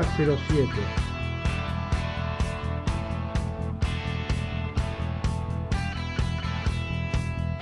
[0.00, 0.68] Argentina 07.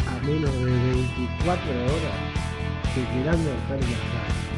[0.07, 2.19] A menos de 24 horas
[2.95, 4.49] quedando estar en la calle.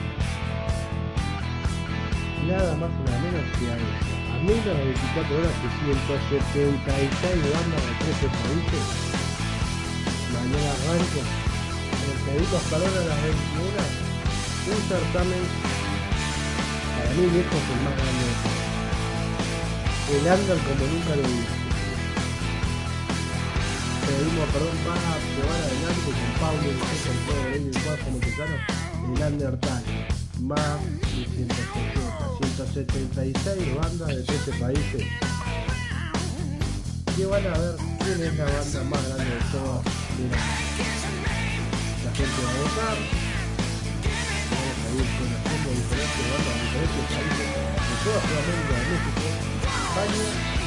[2.48, 4.12] Nada más o nada menos que a eso.
[4.28, 8.84] A menos de 24 horas que 176 bandas de 13 países.
[10.32, 11.22] Mañana arranca.
[12.00, 14.10] Mercaditos Calor a las 21
[14.68, 15.69] un certamen
[17.10, 18.62] para mí lejos el más grande de todos.
[20.10, 21.42] El under como nunca lo vi.
[24.06, 28.56] Pedimos perdón para llevar adelante con Pablo y con todo el y el como mexicano
[29.06, 29.82] el Undertal.
[30.40, 32.06] Más de 170,
[32.38, 35.02] 176 bandas de 7 países.
[37.16, 39.84] ¿Qué van a ver quién es la banda más grande de todas.
[42.04, 43.19] La gente va a votar
[46.18, 47.46] bandas de diferentes países
[47.88, 48.18] de toda
[49.90, 50.59] España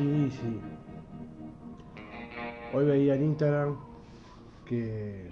[0.00, 0.40] de ACDC.
[2.72, 3.76] Hoy veía en Instagram
[4.66, 5.30] que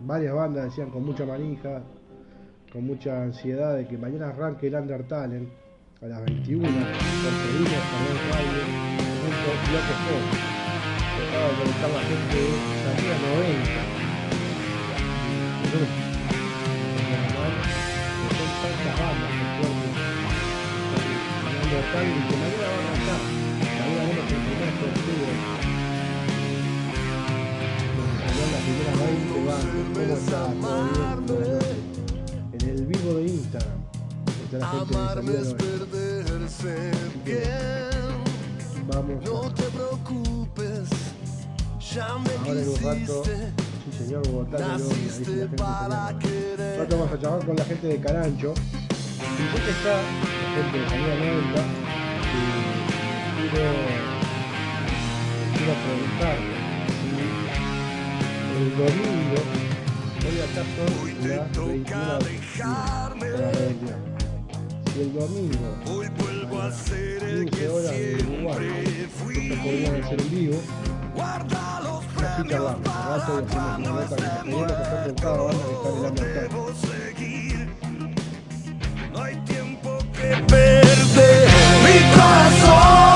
[0.00, 1.82] varias bandas decían con mucha manija,
[2.72, 5.48] con mucha ansiedad de que mañana arranque el Undertale
[6.02, 8.62] a las 21 por Seguimos Canal Radio,
[9.22, 10.28] junto a Bloque Sport.
[11.16, 12.48] Trataba de conectar la gente de
[12.84, 13.94] salida 90.
[18.34, 19.64] Son tantas bandas que
[21.94, 22.33] van
[29.94, 31.58] primera 20 van, cómo está,
[32.52, 33.78] En el vivo de Instagram.
[34.44, 36.22] Está la gente de
[38.86, 39.24] Vamos.
[39.24, 40.88] No te preocupes.
[42.00, 43.30] Ahora en un rato, sí
[43.96, 44.58] señor Bogotá,
[46.78, 48.52] rato vamos a charlar con la gente de Carancho.
[48.52, 50.00] Está
[50.54, 51.62] gente de salida 90
[53.36, 53.72] y quiero,
[56.88, 57.08] si
[58.56, 59.63] el domingo
[60.26, 60.48] hoy las
[63.58, 64.14] 21
[64.94, 65.58] si el domingo
[66.60, 69.24] a las 15 horas de Uruguay esto
[69.62, 70.58] podría ser en vivo.
[72.24, 75.64] Así que hablamos rato y hacemos una nota que tenemos que hacer con cada banda
[75.64, 76.10] que está en el
[77.04, 77.34] mercado
[79.12, 80.98] no hay tiempo que perder.
[81.84, 83.13] Mi corazón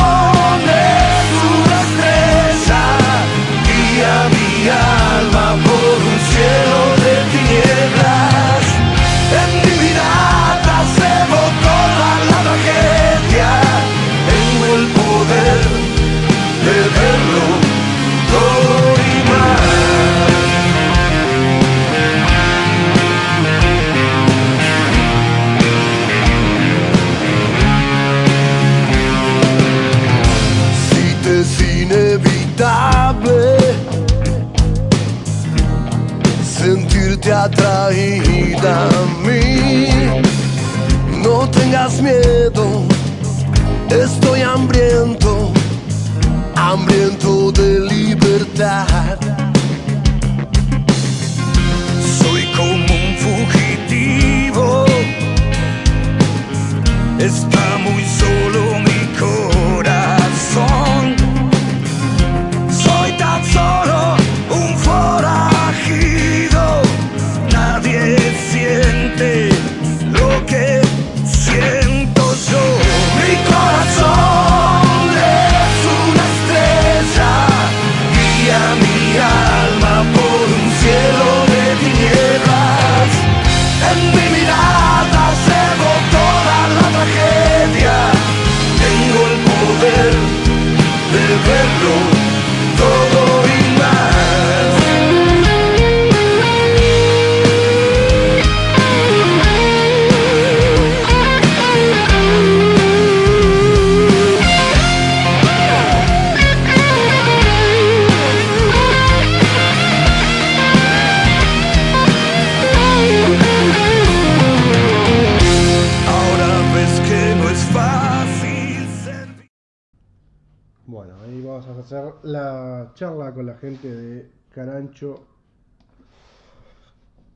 [122.23, 125.27] la charla con la gente de Carancho.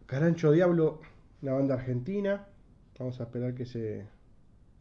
[0.07, 1.01] Carancho Diablo,
[1.41, 2.47] la banda argentina.
[2.99, 4.07] Vamos a esperar que se,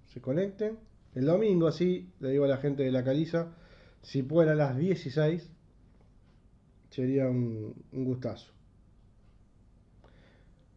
[0.07, 0.78] se conecten.
[1.16, 3.54] El domingo, así, le digo a la gente de la Caliza,
[4.01, 5.50] si pueden a las 16,
[6.89, 8.51] sería un, un gustazo.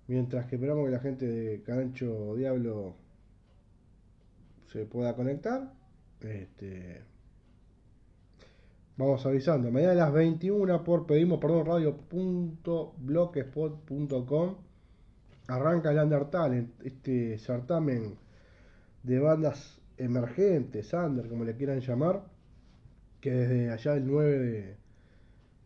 [0.07, 2.97] Mientras que esperamos que la gente de Carancho Diablo
[4.67, 5.73] se pueda conectar.
[6.21, 7.03] Este,
[8.97, 9.73] Vamos avisando.
[9.73, 14.55] Mañana a las 21 por pedimos perdón radio.blogspot.com
[15.49, 18.17] arranca el este certamen
[19.03, 22.23] de bandas emergentes, under, como le quieran llamar,
[23.21, 24.77] que desde allá el 9 de,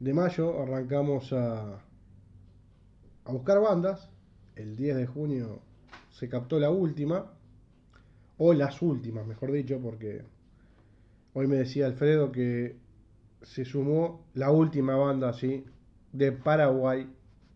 [0.00, 1.82] de mayo arrancamos a,
[3.24, 4.08] a buscar bandas.
[4.56, 5.60] El 10 de junio
[6.10, 7.30] se captó la última,
[8.38, 10.22] o las últimas, mejor dicho, porque
[11.34, 12.87] hoy me decía Alfredo que
[13.42, 15.64] se sumó la última banda así
[16.12, 17.08] de Paraguay,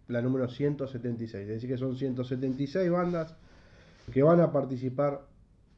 [0.09, 1.43] la número 176.
[1.43, 3.35] Es decir, que son 176 bandas
[4.13, 5.23] que van a participar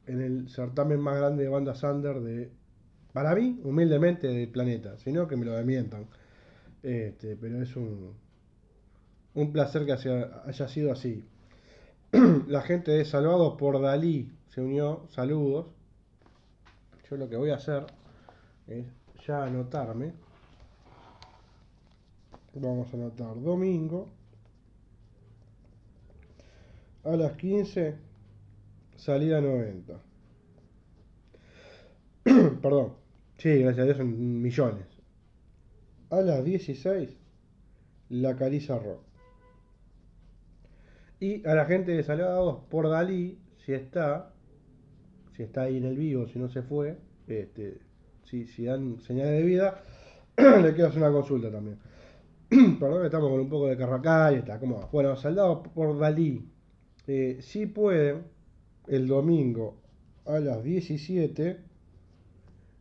[0.07, 2.51] en el certamen más grande de bandas under de,
[3.13, 4.97] para mí, humildemente, del planeta.
[4.97, 6.07] Si no, que me lo demientan.
[6.83, 8.13] Este, pero es un,
[9.33, 11.25] un placer que haya, haya sido así.
[12.47, 15.07] la gente de Salvados por Dalí se unió.
[15.09, 15.67] Saludos.
[17.09, 17.85] Yo lo que voy a hacer
[18.67, 18.85] es
[19.27, 20.13] ya anotarme.
[22.53, 24.07] Vamos a anotar domingo
[27.03, 27.95] a las 15
[28.95, 29.99] salida 90.
[32.61, 32.93] Perdón.
[33.37, 34.85] Sí, gracias a Dios son millones.
[36.09, 37.17] A las 16
[38.09, 39.01] la Caliza Rock.
[41.19, 44.33] Y a la gente de Salvados por Dalí, si está,
[45.35, 46.97] si está ahí en el vivo, si no se fue,
[47.27, 47.79] este,
[48.25, 49.83] si, si dan señales de vida,
[50.37, 51.77] le quiero hacer una consulta también.
[52.79, 54.89] Perdón estamos con un poco de carracá y está, ¿cómo va?
[54.91, 56.47] Bueno, Saldados por Dalí,
[57.07, 58.23] eh, si pueden,
[58.87, 59.77] el domingo
[60.25, 61.57] a las 17,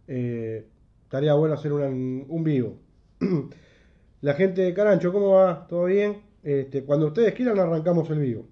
[0.09, 0.67] eh,
[1.05, 2.79] estaría bueno hacer un, un vivo.
[4.21, 5.67] La gente de Carancho, ¿cómo va?
[5.69, 6.23] ¿Todo bien?
[6.43, 8.47] Este, cuando ustedes quieran arrancamos el vivo.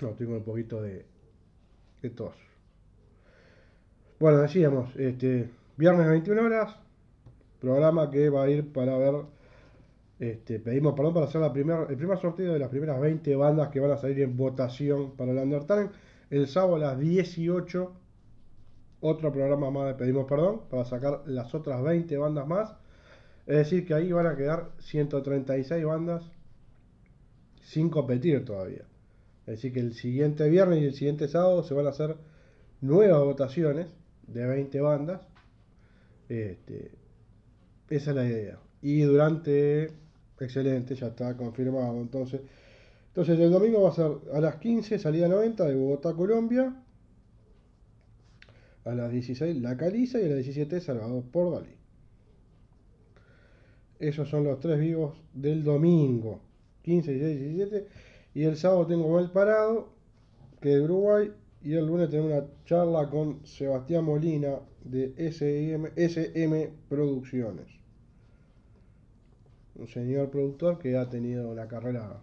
[0.00, 1.06] No, tengo un poquito de,
[2.14, 2.34] tos.
[4.20, 6.76] Bueno, decíamos, este, viernes 21 horas,
[7.60, 9.14] programa que va a ir para ver,
[10.20, 13.68] este, pedimos perdón para hacer la primer, el primer sorteo de las primeras 20 bandas
[13.68, 15.90] que van a salir en votación para el Undertale.
[16.30, 17.92] El sábado a las 18,
[19.00, 22.74] otro programa más de pedimos perdón para sacar las otras 20 bandas más.
[23.46, 26.30] Es decir, que ahí van a quedar 136 bandas
[27.62, 28.84] sin competir todavía.
[29.46, 32.16] Decir, que el siguiente viernes y el siguiente sábado se van a hacer
[32.80, 33.86] nuevas votaciones
[34.26, 35.20] de 20 bandas.
[36.28, 36.90] Este,
[37.88, 38.58] esa es la idea.
[38.82, 39.92] Y durante,
[40.40, 42.00] excelente, ya está confirmado.
[42.00, 42.40] Entonces,
[43.08, 46.82] entonces el domingo va a ser a las 15, salida 90 de Bogotá, Colombia.
[48.84, 51.74] A las 16 La Caliza y a las 17 Salvador por Dalí.
[53.98, 56.40] Esos son los tres vivos del domingo.
[56.82, 57.88] 15, 16, 17.
[58.36, 59.88] Y el sábado tengo mal parado,
[60.60, 61.32] que de Uruguay.
[61.62, 67.66] Y el lunes tenemos una charla con Sebastián Molina de SM, SM Producciones.
[69.76, 72.20] Un señor productor que ha tenido una carrera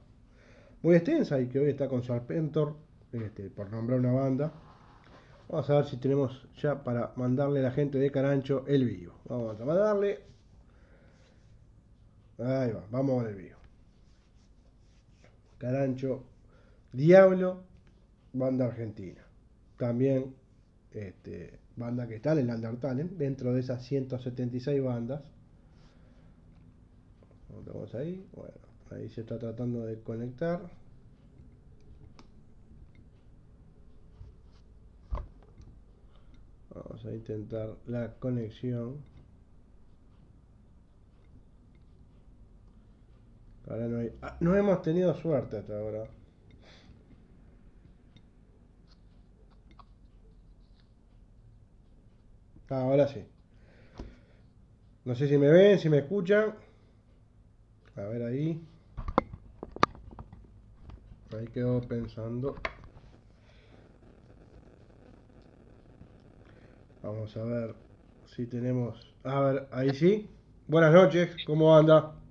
[0.84, 2.76] muy extensa y que hoy está con Serpentor,
[3.12, 4.54] este, por nombrar una banda.
[5.50, 9.16] Vamos a ver si tenemos ya para mandarle a la gente de Carancho el vivo.
[9.26, 10.20] Vamos a mandarle.
[12.38, 13.63] Ahí va, vamos ver el vivo.
[15.64, 16.26] Carancho,
[16.92, 17.64] Diablo,
[18.34, 19.22] banda argentina.
[19.78, 20.36] También
[20.92, 25.22] este, banda que está en Undertale, dentro de esas 176 bandas.
[27.66, 28.58] Vamos ahí, bueno,
[28.92, 30.70] ahí se está tratando de conectar.
[36.76, 38.98] Vamos a intentar la conexión.
[43.74, 46.08] Ahora no, hay, ah, no hemos tenido suerte hasta ahora.
[52.70, 53.26] Ah, ahora sí.
[55.06, 56.54] No sé si me ven, si me escuchan.
[57.96, 58.64] A ver ahí.
[61.36, 62.56] Ahí quedó pensando.
[67.02, 67.76] Vamos a ver
[68.26, 69.16] si tenemos.
[69.24, 70.30] A ver, ahí sí.
[70.68, 72.23] Buenas noches, ¿cómo anda?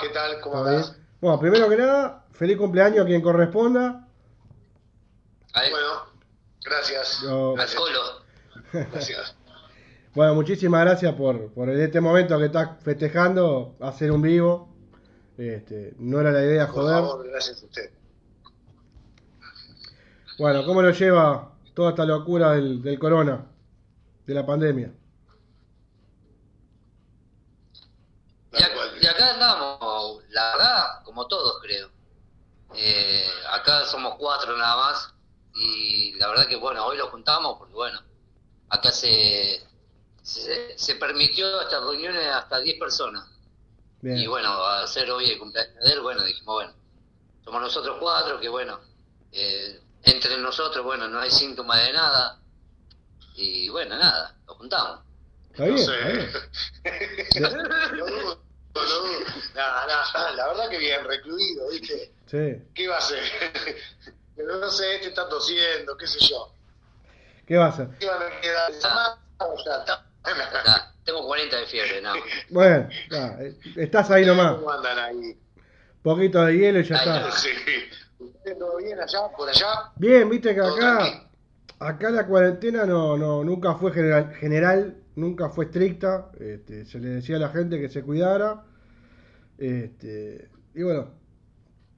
[0.00, 0.40] ¿Qué tal?
[0.40, 0.96] ¿Cómo vas?
[1.20, 4.06] Bueno, primero que nada, feliz cumpleaños a quien corresponda.
[5.54, 5.86] Ahí, Bueno,
[6.64, 7.20] gracias.
[7.22, 7.80] Yo- al Gracias.
[7.80, 8.00] colo.
[8.72, 9.34] Gracias.
[10.14, 14.74] Bueno, muchísimas gracias por, por en este momento que estás festejando hacer un vivo.
[15.36, 16.94] Este, no era la idea Por joder.
[16.96, 17.90] favor, gracias a usted.
[20.38, 23.46] Bueno, ¿cómo lo lleva toda esta locura del, del corona,
[24.26, 24.92] de la pandemia?
[28.52, 30.84] Y, ac- y acá andamos, la verdad,
[31.18, 31.90] como todos creo.
[32.76, 35.14] Eh, acá somos cuatro nada más
[35.52, 38.00] y la verdad que bueno, hoy lo juntamos porque bueno,
[38.68, 39.60] acá se,
[40.22, 43.26] se, se permitió estas reuniones hasta 10 personas.
[44.00, 44.16] Bien.
[44.16, 46.72] Y bueno, a hacer hoy el cumpleaños de él, bueno, dijimos, bueno,
[47.44, 48.78] somos nosotros cuatro, que bueno,
[49.32, 52.40] eh, entre nosotros, bueno, no hay síntoma de nada.
[53.34, 55.00] Y bueno, nada, lo juntamos.
[55.50, 55.74] ¿Está bien?
[55.74, 56.30] No sé.
[57.34, 58.38] ¿Está bien?
[58.86, 59.18] Dudo.
[59.54, 62.12] Nah, nah, la verdad que bien, recluido, ¿viste?
[62.26, 62.62] Sí.
[62.74, 63.22] ¿Qué va a hacer?
[64.36, 66.52] Pero no sé, este está tosiendo, qué sé yo.
[67.46, 67.88] ¿Qué va a hacer?
[67.98, 68.70] ¿Qué van a quedar?
[68.70, 68.78] Ya
[69.78, 70.04] está.
[70.66, 72.12] Nah, tengo 40 de fiebre, no.
[72.50, 74.56] Bueno, ya, eh, estás ahí nomás.
[74.56, 75.38] ¿Cómo andan ahí?
[76.02, 77.32] Poquito de hielo y ya está.
[77.32, 77.48] Sí.
[78.18, 79.92] ¿Ustedes todo bien allá, por allá?
[79.96, 81.28] Bien, viste que acá,
[81.78, 86.30] acá la cuarentena no, no, nunca fue general, general, nunca fue estricta.
[86.38, 88.64] Este, se le decía a la gente que se cuidara.
[89.58, 91.10] Este, y bueno,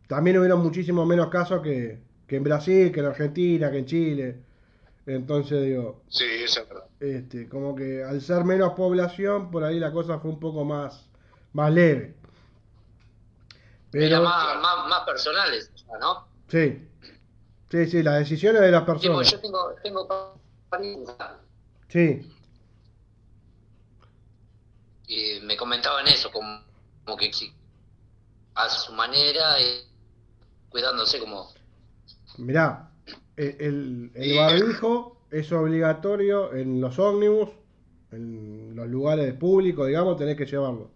[0.09, 4.41] también hubieron muchísimo menos casos que, que en Brasil, que en Argentina, que en Chile.
[5.07, 6.85] Entonces digo, Sí, eso es verdad.
[7.01, 11.09] este, como que al ser menos población, por ahí la cosa fue un poco más,
[11.53, 12.15] más leve.
[13.93, 16.29] Era Pero, más, más, más personales, ¿no?
[16.49, 16.87] sí,
[17.71, 19.31] sí, sí, las decisiones de las personas.
[19.31, 20.09] yo tengo, tengo
[21.89, 22.21] Sí,
[25.11, 26.63] y me comentaban eso, como,
[27.05, 27.31] como que
[28.55, 29.83] a su manera, y
[30.69, 31.53] cuidándose como...
[32.39, 32.93] mirá,
[33.37, 37.49] el, el, el barbijo es obligatorio en los ómnibus,
[38.13, 40.93] en los lugares públicos, digamos, tenés que llevarlo.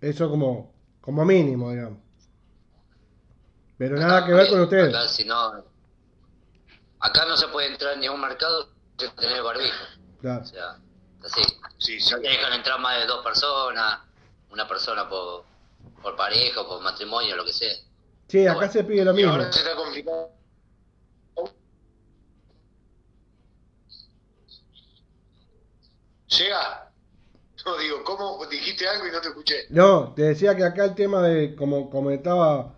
[0.00, 1.98] Eso como, como mínimo, digamos.
[3.78, 4.94] Pero nada que ver con ustedes.
[4.94, 5.64] Acá, si no,
[7.00, 9.84] acá no se puede entrar ni a un mercado sin tener barbijo.
[10.20, 10.42] Claro.
[10.42, 10.78] O sea,
[11.26, 11.42] así.
[11.78, 12.14] Sí, sí.
[12.14, 14.00] No te dejan entrar más de dos personas,
[14.50, 15.44] una persona por,
[16.02, 17.74] por pareja, por matrimonio, lo que sea.
[18.28, 19.32] Sí, acá se pide lo mismo.
[19.32, 20.30] ahora se está complicado.
[26.28, 26.90] ¿Llega?
[27.64, 29.54] No, digo, ¿cómo dijiste algo y no te escuché?
[29.70, 32.74] No, te decía que acá el tema de, como comentaba,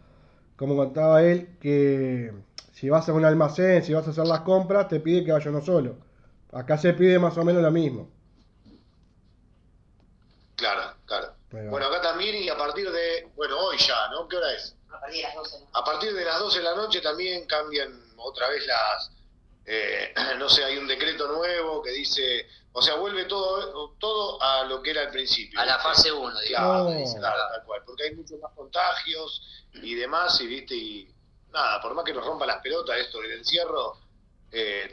[0.57, 2.33] como contaba él, que
[2.73, 5.51] si vas a un almacén, si vas a hacer las compras, te pide que vaya
[5.51, 5.97] uno solo.
[6.53, 8.09] Acá se pide más o menos lo mismo.
[10.57, 11.27] Claro, claro.
[11.27, 11.38] Ahí va.
[11.51, 14.29] Bueno, acá también y a partir de, bueno, hoy ya, ¿no?
[14.29, 14.75] ¿Qué hora es?
[15.73, 19.11] A partir de las 12 de la noche también cambian otra vez las,
[19.65, 24.65] eh, no sé, hay un decreto nuevo que dice, o sea, vuelve todo todo a
[24.65, 25.59] lo que era al principio.
[25.61, 25.89] A la ¿viste?
[25.89, 26.93] fase 1, Claro, digamos.
[26.95, 26.99] No.
[27.01, 29.43] dice, claro, tal cual, porque hay muchos más contagios
[29.75, 31.09] y demás, y viste, y
[31.53, 33.97] nada, por más que nos rompa las pelotas esto del encierro,
[34.53, 34.91] eh,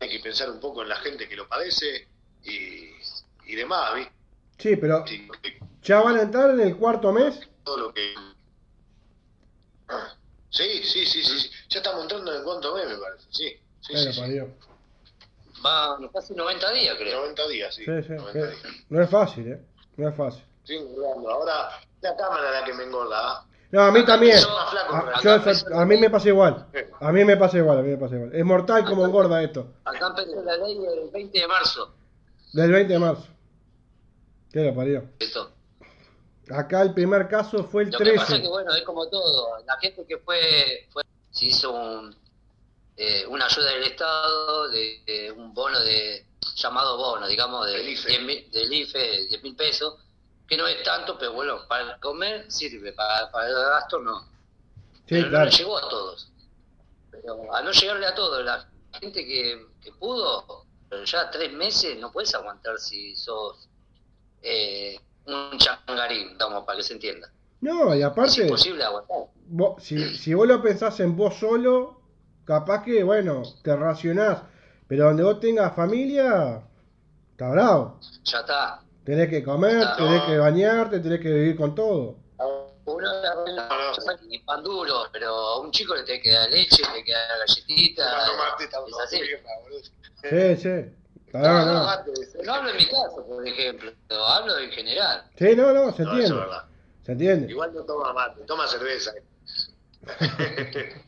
[0.00, 2.06] hay que pensar un poco en la gente que lo padece
[2.44, 2.90] y,
[3.46, 4.12] y demás, ¿viste?
[4.58, 7.40] Sí, pero Sí, porque ya van a entrar en el cuarto mes.
[7.64, 8.14] todo lo que...
[10.50, 11.50] Sí, sí, sí, sí, sí.
[11.68, 12.06] ya estamos
[13.30, 14.48] Sí, sí, parió.
[15.64, 17.20] Va casi 90 días, creo.
[17.20, 17.84] 90 días, sí.
[17.84, 18.14] Sí, sí.
[18.88, 19.60] No es fácil, ¿eh?
[19.96, 20.42] No es fácil.
[20.64, 20.76] Sí,
[21.28, 21.68] Ahora,
[22.00, 23.16] la cámara es la que me engorda.
[23.18, 23.46] ¿ah?
[23.70, 24.38] No, a mí también.
[24.38, 26.66] A, a, mí me pasa igual.
[27.00, 28.34] A mí me pasa igual, a mí me pasa igual.
[28.34, 29.74] Es mortal como engorda esto.
[29.84, 31.94] Acá empezó la ley del 20 de marzo.
[32.52, 33.26] Del 20 de marzo.
[34.50, 35.04] ¿Qué lo parió?
[35.18, 35.55] Esto.
[36.50, 38.12] Acá el primer caso fue el lo 13.
[38.12, 39.58] Que pasa que, bueno, es como todo.
[39.66, 42.16] La gente que fue, fue se hizo un,
[42.96, 48.48] eh, una ayuda del Estado, de, un bono de llamado bono, digamos, de, IFE.
[48.52, 49.98] del IFE, 10 mil pesos
[50.48, 54.20] que no es tanto, pero bueno, para comer sirve, para, para el gasto no.
[55.06, 56.30] Sí, pero no le llegó a todos.
[57.10, 58.68] Pero a no llegarle a todos, la
[59.00, 63.68] gente que, que pudo, pero ya tres meses no puedes aguantar si sos
[64.42, 67.30] eh, un changarín, vamos, para que se entienda.
[67.60, 68.30] No, y aparte.
[68.30, 69.16] Es imposible aguantar.
[69.78, 72.00] si, si vos lo pensás en vos solo,
[72.44, 74.42] capaz que, bueno, te racionás.
[74.88, 76.62] Pero donde vos tengas familia,
[77.32, 77.98] está bravo.
[78.24, 78.80] Ya está.
[79.04, 82.16] Tenés que comer, tenés que bañarte, tenés que vivir con todo.
[82.84, 83.08] Uno
[84.28, 87.12] ni pan duro, pero a un chico le tenés que dar leche, le tenés que
[87.12, 88.04] dar galletita.
[88.60, 89.20] Es así.
[90.22, 91.05] Sí, sí.
[91.32, 91.72] No, no, no.
[92.44, 95.24] no, hablo en mi caso, por ejemplo, hablo en general.
[95.36, 96.44] Sí, no, no, se entiende.
[97.02, 97.50] Se entiende.
[97.50, 99.12] Igual no toma mate, toma cerveza.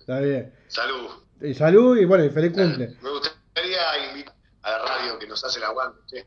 [0.00, 0.54] Está bien.
[0.68, 1.10] Salud.
[1.40, 2.96] Y salud y bueno, y feliz cumple.
[3.00, 6.00] Me gustaría invitar a la radio que nos hace el aguante.
[6.06, 6.18] ¿sí?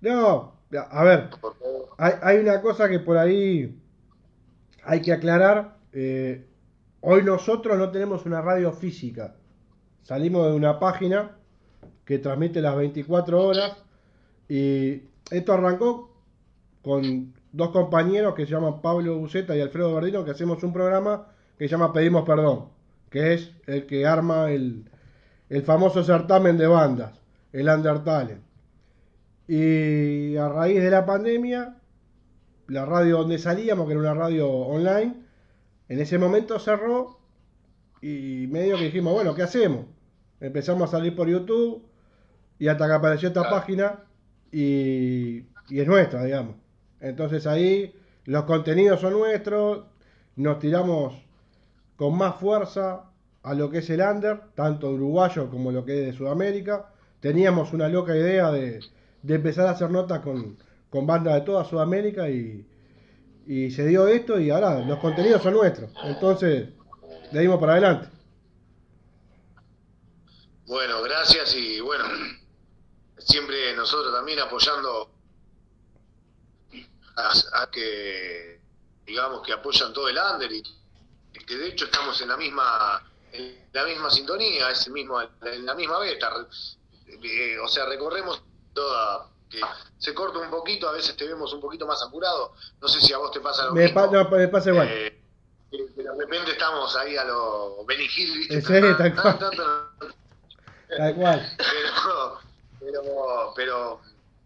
[0.00, 0.58] No,
[0.90, 1.30] a ver,
[1.98, 3.80] hay, hay, una cosa que por ahí
[4.84, 5.76] hay que aclarar.
[5.92, 6.46] Eh,
[7.00, 9.36] hoy nosotros no tenemos una radio física.
[10.02, 11.37] Salimos de una página
[12.08, 13.76] que transmite las 24 horas
[14.48, 16.10] y esto arrancó
[16.80, 21.26] con dos compañeros que se llaman Pablo Buceta y Alfredo Verdino que hacemos un programa
[21.58, 22.70] que se llama Pedimos Perdón,
[23.10, 24.90] que es el que arma el,
[25.50, 27.12] el famoso certamen de bandas,
[27.52, 28.38] el Undertale.
[29.46, 31.76] Y a raíz de la pandemia,
[32.68, 35.14] la radio donde salíamos, que era una radio online,
[35.90, 37.18] en ese momento cerró
[38.00, 39.84] y medio que dijimos, bueno, ¿qué hacemos?
[40.40, 41.87] Empezamos a salir por YouTube
[42.58, 44.00] y hasta que apareció esta página
[44.50, 46.56] y, y es nuestra, digamos.
[47.00, 47.94] Entonces ahí
[48.24, 49.84] los contenidos son nuestros,
[50.36, 51.14] nos tiramos
[51.96, 53.04] con más fuerza
[53.42, 56.92] a lo que es el under, tanto uruguayo como lo que es de Sudamérica.
[57.20, 58.80] Teníamos una loca idea de,
[59.22, 60.56] de empezar a hacer notas con,
[60.90, 62.66] con bandas de toda Sudamérica y,
[63.46, 65.90] y se dio esto y ahora los contenidos son nuestros.
[66.04, 66.68] Entonces,
[67.32, 68.08] le dimos para adelante.
[70.66, 72.04] Bueno, gracias y bueno,
[73.18, 75.10] siempre nosotros también apoyando
[77.16, 78.60] a, que,
[79.04, 80.62] digamos, que apoyan todo el under y
[81.46, 83.02] que de hecho estamos en la misma
[83.32, 86.30] en la misma sintonía, ese mismo, en la misma beta.
[87.06, 88.42] Eh, o sea, recorremos
[89.50, 89.60] que
[89.98, 92.54] se corta un poquito, a veces te vemos un poquito más apurado.
[92.80, 94.06] No sé si a vos te pasa lo me mismo.
[94.06, 94.88] no, me pasa igual.
[94.90, 95.20] Eh,
[95.70, 98.62] de repente estamos ahí a lo Benny ¿viste?
[98.62, 99.38] Sí, tal, cual.
[100.96, 101.56] tal cual.
[101.58, 102.40] Pero,
[103.54, 104.00] pero,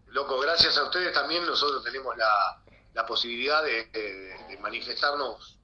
[0.07, 2.61] loco, gracias a ustedes también nosotros tenemos la,
[2.93, 5.57] la posibilidad de, manifestarnos,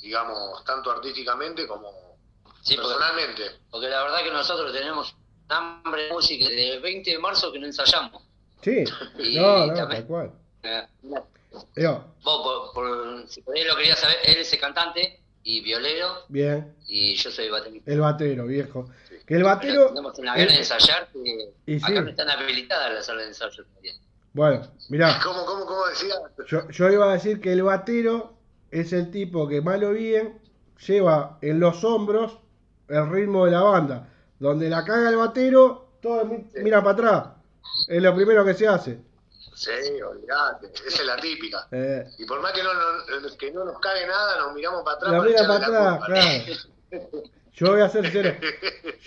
[0.00, 2.16] digamos, tanto artísticamente como
[2.68, 3.42] personalmente.
[3.70, 5.14] porque la verdad que nosotros tenemos
[5.48, 8.22] hambre de música desde el 20 de marzo que no ensayamos.
[8.62, 8.84] Sí,
[9.36, 10.32] no, no, tal cual.
[10.62, 10.86] Eh,
[12.22, 16.24] vos, por, si por él lo querías saber, él es el cantante y violero.
[16.28, 16.74] Bien.
[16.86, 17.90] Y yo soy el baterista.
[17.90, 18.88] El batero, viejo.
[19.26, 19.88] Que el batero.
[19.88, 23.64] Tenemos una gana de ensayar que y acá no están habilitadas las salas de ensayo
[23.74, 23.96] también.
[24.32, 25.20] Bueno, mirá.
[25.24, 26.14] ¿Cómo, cómo, cómo decía?
[26.46, 28.34] Yo, yo iba a decir que el batero
[28.70, 30.40] es el tipo que malo bien
[30.86, 32.38] lleva en los hombros
[32.88, 34.08] el ritmo de la banda.
[34.38, 36.24] Donde la caga el batero, todo
[36.56, 37.28] mira para atrás.
[37.88, 39.00] Es lo primero que se hace.
[39.54, 39.70] Sí,
[40.02, 41.68] olvídate, esa es la típica.
[41.70, 42.04] Eh.
[42.18, 42.70] Y por más que no,
[43.38, 45.24] que no nos cague nada, nos miramos para atrás.
[45.24, 47.22] mira para atrás, claro.
[47.54, 48.40] Yo voy a ser.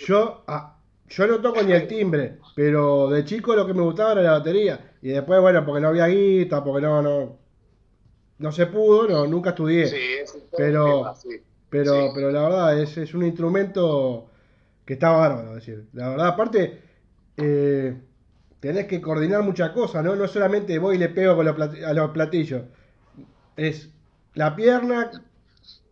[0.06, 0.76] Yo, ah,
[1.08, 4.32] yo no toco ni el timbre, pero de chico lo que me gustaba era la
[4.32, 4.94] batería.
[5.02, 7.38] Y después, bueno, porque no había guita, porque no, no,
[8.38, 9.86] no se pudo, no, nunca estudié.
[9.86, 11.14] Sí, pero,
[11.68, 14.30] pero, pero la verdad es, es un instrumento
[14.84, 15.86] que está bárbaro, decir.
[15.92, 16.80] La verdad, aparte,
[17.36, 17.94] eh,
[18.60, 20.16] tenés que coordinar muchas cosas, ¿no?
[20.16, 22.62] No solamente voy y le pego con los a los platillos.
[23.56, 23.90] Es
[24.34, 25.10] la pierna,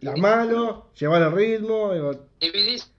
[0.01, 1.93] las manos, llevar el ritmo.
[2.41, 2.93] Dividís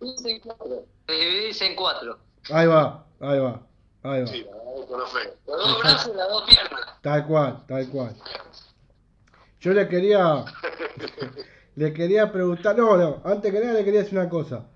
[0.00, 0.84] en cuatro.
[1.08, 2.18] Dividís en cuatro.
[2.50, 3.62] Ahí va, ahí va,
[4.02, 4.26] ahí va.
[4.26, 4.46] Sí,
[4.76, 6.80] los dos brazos y las dos piernas.
[7.02, 8.16] Tal cual, tal cual.
[9.60, 10.44] Yo le quería,
[11.76, 14.66] le quería preguntar, no, no, antes que nada le quería decir una cosa.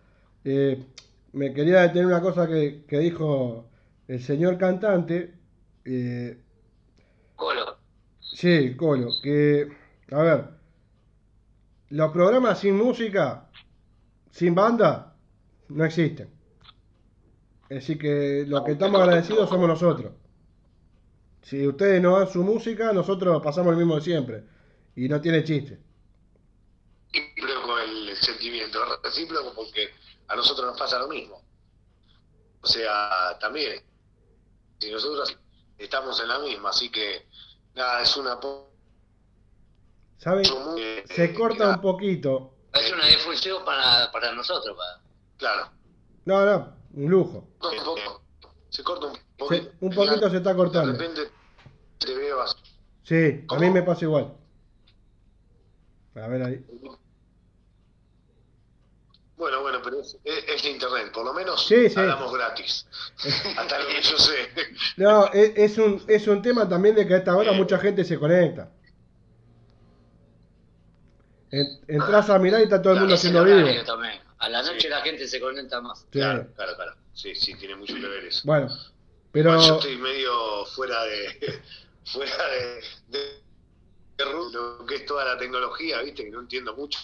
[0.45, 0.85] Eh,
[1.33, 3.67] me quería detener una cosa que, que dijo
[4.09, 5.35] el señor cantante.
[5.85, 6.43] Eh,
[7.37, 7.77] Colo.
[8.21, 9.11] Sí, Colo.
[9.23, 9.69] Que,
[10.11, 10.60] a ver,
[11.91, 13.51] los programas sin música,
[14.31, 15.17] sin banda,
[15.69, 16.33] no existen.
[17.69, 20.13] Así que lo que estamos agradecidos somos nosotros.
[21.43, 24.45] Si ustedes no dan su música, nosotros pasamos el mismo de siempre.
[24.97, 25.81] Y no tiene chiste.
[27.13, 29.91] Recíproco el sentimiento, recíproco porque
[30.29, 31.43] a nosotros nos pasa lo mismo.
[32.61, 33.83] O sea, también,
[34.79, 35.37] si nosotros
[35.79, 37.27] estamos en la misma, así que
[37.75, 38.39] nada, es una...
[40.21, 40.45] ¿Saben?
[41.07, 42.53] Se corta un poquito.
[42.75, 44.77] Es una difusión para, para nosotros.
[44.77, 45.01] Para...
[45.39, 45.73] Claro.
[46.27, 47.49] No, no, un lujo.
[47.63, 48.23] Un poco.
[48.69, 49.65] Se corta un poquito.
[49.65, 50.93] Se, un poquito se está cortando.
[50.93, 51.33] De repente
[51.99, 52.57] te veo así.
[53.03, 54.35] Sí, a mí me pasa igual.
[56.17, 56.67] A ver ahí.
[59.39, 61.99] Bueno, bueno, pero es, es, de internet, por lo menos sí, sí.
[61.99, 62.87] hablamos gratis.
[63.57, 64.51] Hasta lo que yo sé.
[64.99, 68.05] No, es, es, un, es un tema también de que a esta hora mucha gente
[68.05, 68.71] se conecta.
[71.51, 73.69] Entras a mirar y está todo el mundo haciendo vivo.
[73.85, 74.21] También.
[74.39, 76.07] A la noche la gente se conecta más.
[76.11, 76.95] Claro, claro, claro.
[77.13, 78.43] Sí, sí, tiene mucho que ver eso.
[78.45, 78.69] Bueno,
[79.33, 79.61] pero...
[79.61, 81.63] yo estoy medio fuera de...
[82.05, 83.41] fuera de, de,
[84.25, 86.99] lo que es toda la tecnología, viste, que no entiendo mucho.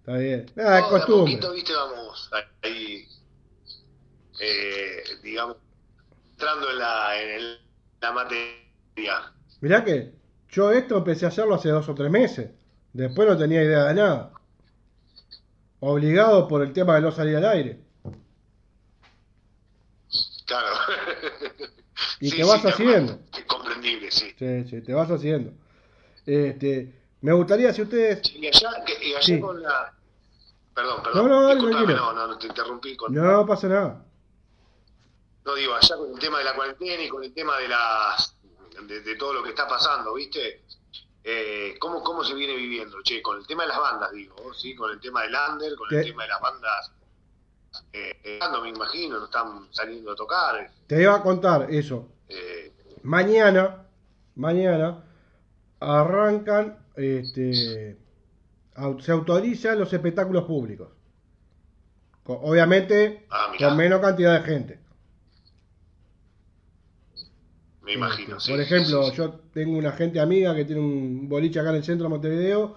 [0.00, 0.50] Está bien.
[0.54, 1.32] Nada, es costumbre.
[1.32, 2.30] Poquito, viste, vamos
[2.62, 3.06] ahí,
[4.40, 5.56] eh, digamos,
[6.32, 7.58] entrando en la, en
[8.00, 9.32] la materia.
[9.60, 10.12] Mirá que
[10.50, 12.50] yo esto empecé a hacerlo hace dos o tres meses.
[12.92, 14.32] Después no tenía idea de nada.
[15.80, 17.80] Obligado por el tema de no salir al aire.
[20.46, 20.66] Claro.
[22.18, 23.18] Y te vas haciendo.
[23.36, 24.34] Es comprendible, sí.
[24.38, 25.52] Sí, sí, te vas haciendo.
[26.26, 28.20] Este, me gustaría si ustedes...
[28.34, 29.94] y allá, y allá con la...
[30.74, 31.28] Perdón, perdón.
[31.28, 32.96] No, no, no, no, no, te interrumpí.
[32.96, 33.14] Con...
[33.14, 34.04] No pasa nada.
[35.44, 38.36] No digo, allá con el tema de la cuarentena y con el tema de las...
[38.86, 40.62] De, de todo lo que está pasando, ¿viste?
[41.22, 43.02] Eh, ¿cómo, ¿Cómo se viene viviendo?
[43.02, 44.74] Che, con el tema de las bandas, digo, ¿sí?
[44.74, 46.92] Con el tema del under, con el tema de las bandas
[47.92, 50.70] eh, me imagino, no están saliendo a tocar.
[50.86, 52.08] Te iba a contar eso.
[52.28, 53.86] Eh, mañana,
[54.34, 55.04] mañana
[55.78, 57.96] arrancan, este,
[59.00, 60.88] se autorizan los espectáculos públicos.
[62.24, 64.79] Obviamente ah, con menos cantidad de gente.
[67.90, 71.76] Me imagino, Por ejemplo, yo tengo una gente amiga que tiene un boliche acá en
[71.76, 72.76] el centro de Montevideo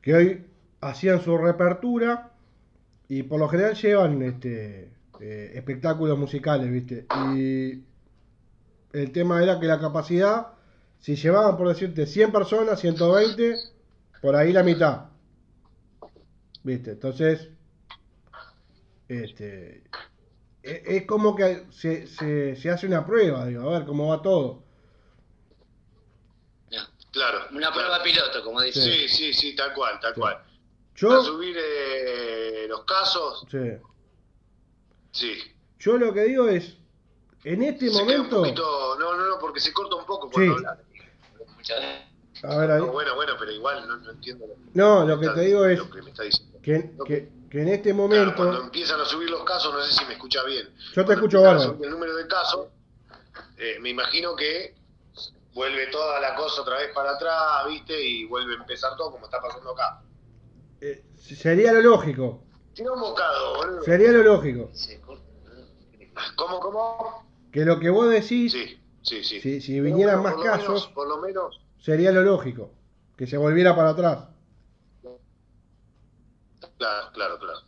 [0.00, 0.46] que hoy
[0.80, 2.32] hacían su reapertura
[3.06, 7.06] y por lo general llevan este eh, espectáculos musicales, ¿viste?
[7.34, 7.84] Y
[8.94, 10.54] el tema era que la capacidad,
[10.98, 13.56] si llevaban, por decirte, 100 personas, 120,
[14.22, 15.06] por ahí la mitad.
[16.62, 16.92] ¿Viste?
[16.92, 17.50] Entonces,
[19.08, 19.82] este,
[20.68, 24.62] es como que se, se, se hace una prueba, digo, a ver cómo va todo.
[27.10, 27.38] Claro.
[27.52, 28.80] Una prueba piloto, como dice.
[28.80, 30.38] Sí, sí, sí, tal cual, tal cual.
[30.94, 33.46] Yo, subir eh, los casos.
[33.50, 33.78] Sí.
[35.12, 35.38] Sí.
[35.78, 36.76] Yo lo que digo es,
[37.44, 38.44] en este momento...
[38.44, 40.64] no, no, no, porque se corta un poco cuando sí.
[42.42, 42.80] A ver ahí.
[42.80, 44.46] No, bueno, bueno, pero igual no, no entiendo.
[44.46, 46.00] Lo no, lo que te digo es que,
[46.62, 48.24] que, que, en este momento...
[48.24, 50.68] Claro, cuando empiezan a subir los casos, no sé si me escucha bien.
[50.94, 51.78] Yo te escucho bárbaro.
[51.82, 52.68] El número de casos,
[53.56, 54.74] eh, me imagino que
[55.54, 58.00] vuelve toda la cosa otra vez para atrás, ¿viste?
[58.00, 60.02] Y vuelve a empezar todo como está pasando acá.
[60.80, 62.44] Eh, sería lo lógico.
[62.74, 63.82] Tiene un bocado, boludo.
[63.82, 64.70] Sería lo lógico.
[66.36, 67.26] ¿Cómo, cómo?
[67.52, 69.40] Que lo que vos decís, sí, sí, sí.
[69.40, 72.70] Si, si vinieran más casos, por lo menos, sería lo lógico.
[73.16, 74.28] Que se volviera para atrás.
[76.78, 77.58] Claro, claro, claro.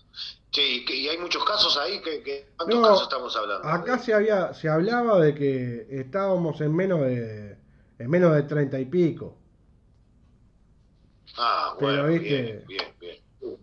[0.50, 3.68] Che, y, hay muchos casos ahí, que, ¿cuántos casos estamos hablando?
[3.68, 7.56] Acá se había, se hablaba de que estábamos en menos de,
[7.98, 9.36] en menos de treinta y pico.
[11.36, 13.16] Ah, bueno, bien, bien, bien.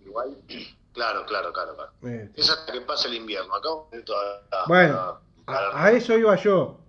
[0.05, 0.37] Igual,
[0.93, 1.75] claro, claro, claro.
[1.75, 1.91] claro.
[2.01, 2.41] Este.
[2.41, 3.53] Es hasta que pase el invierno.
[3.53, 3.69] Acá
[4.05, 6.79] toda Bueno, a, eso iba yo.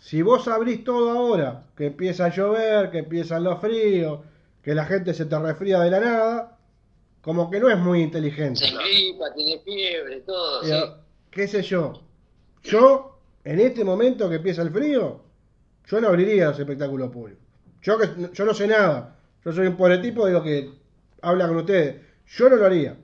[0.00, 4.20] Si vos abrís todo ahora, que empieza a llover, que empiezan los fríos,
[4.62, 6.57] que la gente se te resfría de la nada,
[7.28, 8.66] como que no es muy inteligente.
[8.66, 10.64] Se gripa, tiene fiebre, todo.
[10.64, 10.72] sí.
[11.30, 12.00] ¿Qué sé yo?
[12.62, 15.20] Yo, en este momento que empieza el frío,
[15.84, 17.44] yo no abriría los espectáculos públicos.
[17.82, 19.18] Yo, que, yo no sé nada.
[19.44, 20.70] Yo soy un pobre tipo, digo que
[21.20, 22.00] habla con ustedes.
[22.28, 22.96] Yo no lo haría.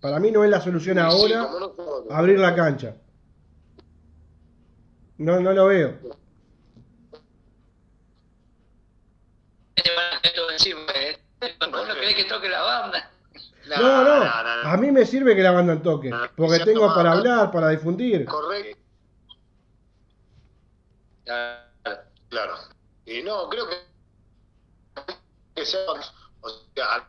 [0.00, 1.48] Para mí no es la solución ahora
[2.10, 2.96] abrir la cancha.
[5.18, 5.96] No, no lo veo.
[11.70, 13.10] ¿Vos no querés que toque la banda?
[13.78, 17.68] No, no, a mí me sirve que la banda toque, porque tengo para hablar, para
[17.68, 18.24] difundir.
[18.24, 18.80] Correcto.
[22.28, 22.54] Claro.
[23.06, 23.76] Y no, creo que,
[25.54, 25.80] que sea,
[26.40, 27.06] o sea,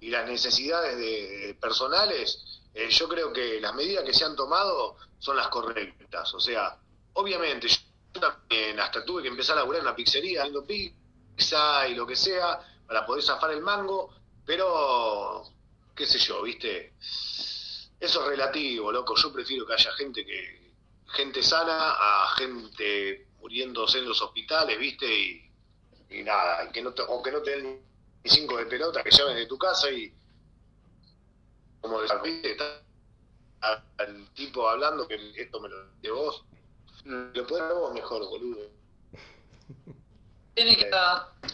[0.00, 4.96] y las necesidades de, personales, eh, yo creo que las medidas que se han tomado
[5.18, 6.32] son las correctas.
[6.34, 6.76] O sea,
[7.14, 11.94] obviamente, yo también hasta tuve que empezar a laburar en una pizzería, dando pizza y
[11.94, 14.10] lo que sea, para poder zafar el mango,
[14.46, 15.44] pero,
[15.94, 19.14] qué sé yo, viste, eso es relativo, loco.
[19.14, 20.72] Yo prefiero que haya gente que,
[21.08, 25.06] gente sana a gente muriéndose en los hospitales, viste,
[26.08, 27.82] y, nada, que no te, o que no te den
[28.24, 30.12] ni cinco de pelota, que llamen de tu casa y
[31.82, 32.08] como de
[33.60, 36.44] al tipo hablando que esto me lo de vos,
[37.04, 38.70] lo puedes vos mejor, boludo.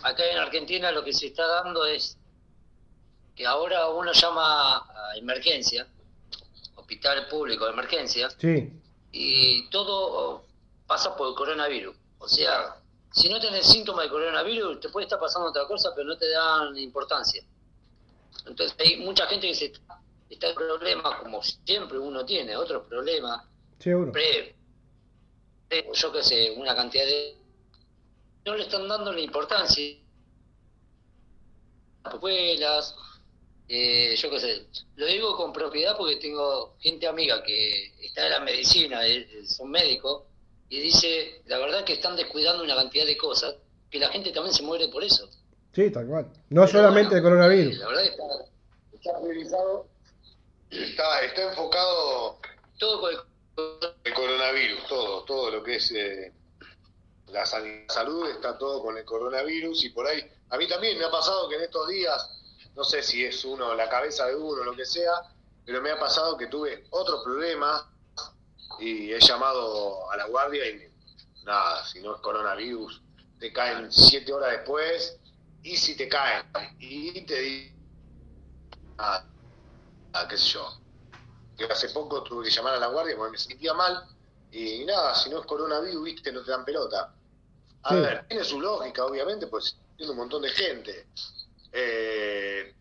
[0.03, 2.17] Acá en Argentina lo que se está dando es
[3.35, 5.87] que ahora uno llama a emergencia,
[6.77, 8.29] hospital público de emergencia,
[9.13, 10.45] y todo
[10.87, 11.97] pasa por el coronavirus.
[12.19, 12.77] O sea,
[13.13, 16.29] si no tenés síntomas de coronavirus, te puede estar pasando otra cosa, pero no te
[16.31, 17.43] dan importancia.
[18.47, 19.73] Entonces hay mucha gente que se
[20.29, 23.43] está en problemas, como siempre uno tiene, otros problemas.
[23.79, 24.13] Seguro.
[25.95, 27.44] yo qué sé, una cantidad de...
[28.45, 29.97] No le están dando la importancia.
[32.05, 32.95] Escuelas,
[33.69, 34.67] eh, yo qué sé.
[34.97, 39.71] Lo digo con propiedad porque tengo gente amiga que está en la medicina, eh, son
[39.71, 40.25] médicos,
[40.69, 43.55] y dice, la verdad que están descuidando una cantidad de cosas,
[43.91, 45.29] que la gente también se muere por eso.
[45.73, 46.31] Sí, tal cual.
[46.51, 47.79] No solamente el coronavirus.
[47.79, 48.25] La verdad que está,
[48.93, 49.87] está priorizado,
[50.71, 52.39] está, está enfocado
[52.79, 53.13] todo con
[54.05, 56.33] el, coronavirus, todo, todo lo que es eh,
[57.35, 61.11] la salud está todo con el coronavirus y por ahí, a mí también me ha
[61.11, 62.31] pasado que en estos días,
[62.77, 65.13] no sé si es uno, la cabeza de uno, lo que sea,
[65.67, 67.87] pero me ha pasado que tuve otros problemas
[68.79, 70.89] y he llamado a la guardia y
[71.43, 73.03] nada, si no es coronavirus,
[73.41, 75.19] te caen siete horas después
[75.65, 76.47] y si te caen
[76.79, 77.73] y te di
[78.99, 79.25] ah,
[80.29, 80.69] qué sé yo,
[81.59, 84.09] que hace poco tuve que llamar a la guardia porque me sentía mal
[84.53, 87.13] y nada, si no es coronavirus, viste, no te dan pelota.
[87.85, 91.07] A ver, tiene su lógica, obviamente, pues tiene un montón de gente.
[91.73, 92.75] Eh,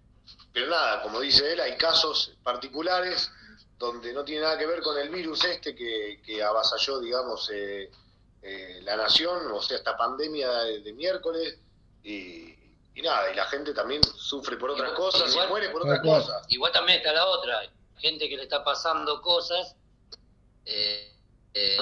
[0.54, 3.30] pero nada, como dice él, hay casos particulares
[3.78, 7.92] donde no tiene nada que ver con el virus este que, que avasalló, digamos, eh,
[8.42, 11.58] eh, la nación, o sea, esta pandemia de, miércoles,
[12.04, 12.56] y,
[13.02, 16.46] nada, y la gente también sufre por otras cosas y muere por otras cosas.
[16.50, 17.62] Igual también está la otra,
[17.98, 19.76] gente que le está pasando cosas,
[20.66, 21.12] eh,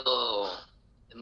[0.03, 0.51] todo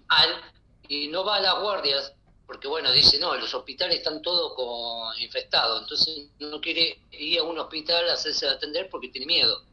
[0.07, 0.43] mal,
[0.89, 2.13] y no va a las guardias,
[2.47, 7.43] porque bueno, dice, no, los hospitales están todos con infectados, entonces no quiere ir a
[7.43, 9.63] un hospital a hacerse atender porque tiene miedo.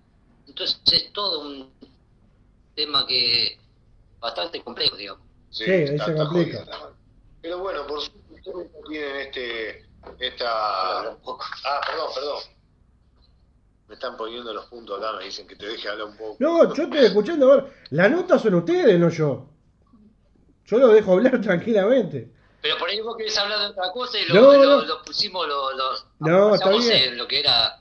[0.47, 1.73] Entonces es todo un
[2.75, 3.59] tema que
[4.21, 5.25] bastante complejo, digamos.
[5.51, 6.67] Sí, ahí se complica.
[7.41, 8.53] Pero bueno, por supuesto
[8.87, 9.87] tienen este,
[10.19, 11.13] esta...
[11.13, 12.43] Ah, perdón, perdón.
[13.89, 16.37] Me están poniendo los puntos acá, me dicen que te deje hablar un poco.
[16.41, 19.56] No, yo estoy escuchando, a ver, la nota son ustedes, no yo.
[20.67, 22.33] Yo lo dejo hablar tranquilamente.
[22.63, 26.71] Pero por ahí vos querés hablar de otra cosa y lo, pusimos los, no, está
[26.71, 27.13] bien.
[27.13, 27.81] en lo que era...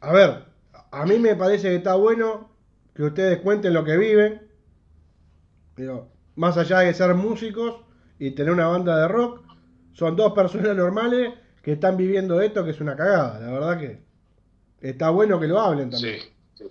[0.00, 0.44] A ver,
[0.90, 2.50] a mí me parece que está bueno
[2.94, 4.48] que ustedes cuenten lo que viven.
[5.76, 7.82] Digo, más allá de ser músicos
[8.18, 9.44] y tener una banda de rock,
[9.92, 13.38] son dos personas normales que están viviendo esto que es una cagada.
[13.38, 14.00] La verdad que
[14.80, 16.20] está bueno que lo hablen también.
[16.54, 16.64] Sí,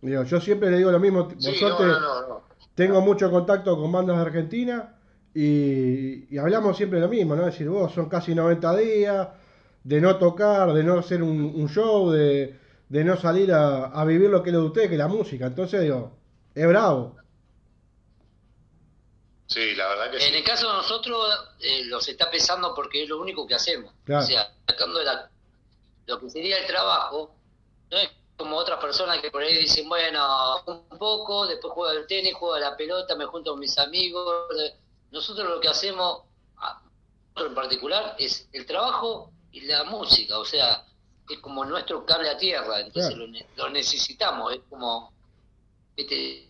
[0.00, 1.28] Digo, yo siempre le digo lo mismo.
[1.28, 2.42] Vosotros
[2.74, 4.94] tengo mucho contacto con bandas de Argentina
[5.34, 7.46] y, hablamos siempre lo mismo, ¿no?
[7.46, 9.28] Es decir, vos son casi 90 días
[9.84, 12.56] de no tocar, de no hacer un show, de,
[12.92, 15.46] de no salir a, vivir lo que es lo de ustedes, que es la música.
[15.46, 16.12] Entonces, digo,
[16.54, 17.16] es bravo.
[19.46, 21.26] Sí, la verdad que En el caso de nosotros,
[21.60, 23.94] eh, los está pesando porque es lo único que hacemos.
[24.06, 25.00] O sea, sacando
[26.06, 27.34] lo que sería el trabajo,
[27.90, 28.10] no es
[28.42, 30.20] como otras personas que por ahí dicen, bueno,
[30.66, 34.48] un poco, después juego al tenis, juego a la pelota, me junto con mis amigos.
[35.12, 36.22] Nosotros lo que hacemos,
[37.36, 40.40] en particular, es el trabajo y la música.
[40.40, 40.84] O sea,
[41.30, 43.16] es como nuestro cable a tierra, entonces
[43.56, 45.12] lo, necesitamos, es como,
[45.96, 46.48] viste,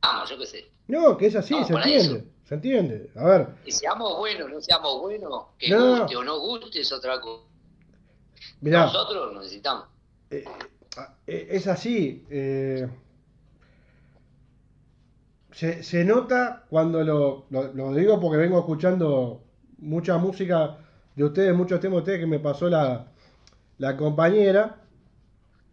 [0.00, 0.70] vamos, yo qué sé.
[0.88, 3.10] No, que es así, se entiende, se entiende.
[3.14, 3.48] A ver.
[3.62, 7.44] Que seamos buenos, no seamos buenos, que guste o no guste es otra cosa.
[8.62, 9.95] Nosotros lo necesitamos.
[10.30, 10.44] Eh,
[11.26, 12.26] eh, es así.
[12.30, 12.88] Eh,
[15.52, 19.42] se, se, nota cuando lo, lo, lo, digo porque vengo escuchando
[19.78, 20.78] mucha música
[21.14, 23.06] de ustedes, muchos temas de ustedes que me pasó la,
[23.78, 24.82] la compañera,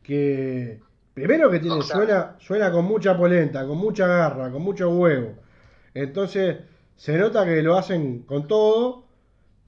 [0.02, 0.82] que
[1.14, 5.36] primero que tiene, suena, suena con mucha polenta, con mucha garra, con mucho huevo.
[5.94, 6.58] Entonces,
[6.96, 9.03] se nota que lo hacen con todo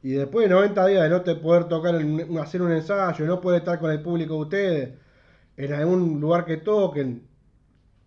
[0.06, 1.96] y después de 90 días de no te poder tocar,
[2.40, 5.00] hacer un ensayo, no poder estar con el público de ustedes,
[5.58, 7.28] en algún lugar que toquen,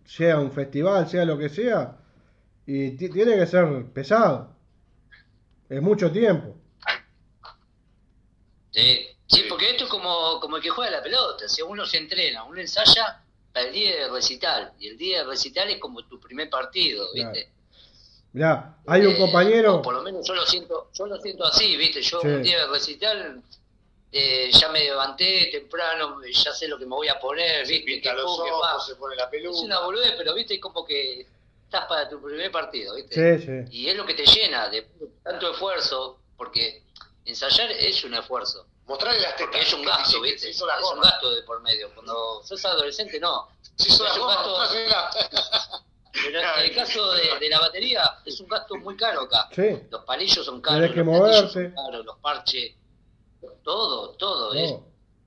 [0.05, 1.97] sea un festival, sea lo que sea,
[2.65, 4.55] y tiene que ser pesado.
[5.67, 6.55] Es mucho tiempo.
[8.71, 11.49] Sí, sí, porque esto es como, como el que juega la pelota.
[11.49, 14.71] Si uno se entrena, uno ensaya para el día de recital.
[14.79, 17.51] Y el día de recital es como tu primer partido, ¿viste?
[18.33, 19.81] Mirá, hay un eh, compañero.
[19.81, 22.01] por lo menos yo lo siento, yo lo siento así, ¿viste?
[22.01, 23.41] Yo un día de recital
[24.11, 28.01] eh, ya me levanté temprano, ya sé lo que me voy a poner, ¿viste?
[28.01, 29.57] Que los ojos, se pone la peluca.
[29.57, 30.55] Es una boludez, pero ¿viste?
[30.55, 31.27] Es como que
[31.63, 33.39] estás para tu primer partido, ¿viste?
[33.39, 33.77] Sí, sí.
[33.77, 34.87] Y es lo que te llena de
[35.23, 36.83] tanto esfuerzo, porque
[37.25, 38.65] ensayar es un esfuerzo.
[38.87, 39.61] Mostrarle las tetas.
[39.61, 40.49] es un gasto, ¿viste?
[40.49, 40.67] Es un
[41.01, 41.93] gasto de por medio.
[41.93, 43.47] Cuando sos adolescente, no.
[43.75, 45.83] Si sos es un gasto.
[46.11, 49.49] Pero en el caso de, la batería, es un gasto muy caro acá.
[49.51, 49.79] Sí.
[49.89, 52.73] Los palillos son caros, que los son caros, los parches,
[53.63, 54.53] todo, todo.
[54.53, 54.73] Es,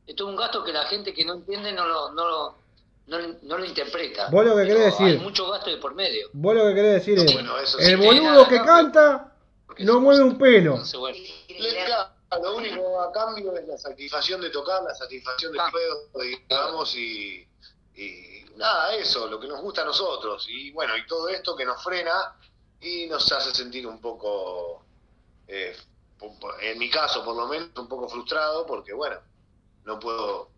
[0.06, 2.58] esto es un gasto que la gente que no entiende no lo, no lo,
[3.06, 4.28] no, no lo interpreta.
[4.30, 5.06] Vos lo que querés decir.
[5.06, 6.28] Hay mucho gasto de por medio.
[6.32, 9.32] Vos lo que querés decir es: el boludo que canta
[9.78, 10.82] no mueve un pelo.
[12.42, 15.70] lo único a cambio es la satisfacción de tocar, la satisfacción del ah.
[15.70, 16.08] juego,
[16.48, 17.46] digamos, y,
[17.94, 20.46] y nada, eso, lo que nos gusta a nosotros.
[20.48, 22.34] Y bueno, y todo esto que nos frena
[22.80, 24.84] y nos hace sentir un poco,
[25.46, 25.76] eh,
[26.62, 29.16] en mi caso por lo menos, un poco frustrado porque bueno,
[29.84, 30.50] no puedo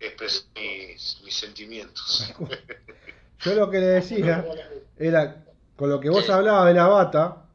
[0.00, 2.32] expresar mis, mis sentimientos.
[3.40, 4.44] Yo lo que le decía
[4.96, 5.44] era,
[5.76, 7.48] con lo que vos hablabas de la bata,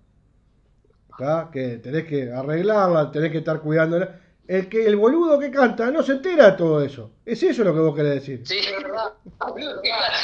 [1.51, 4.19] que tenés que arreglarla, tenés que estar cuidándola.
[4.47, 7.11] El que el boludo que canta no se entera de todo eso.
[7.25, 8.41] Es eso lo que vos querés decir.
[8.45, 9.13] Sí, es verdad.
[9.47, 10.21] Es verdad.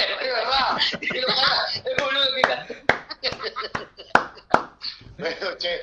[1.85, 2.73] Es boludo que canta.
[5.57, 5.81] Che,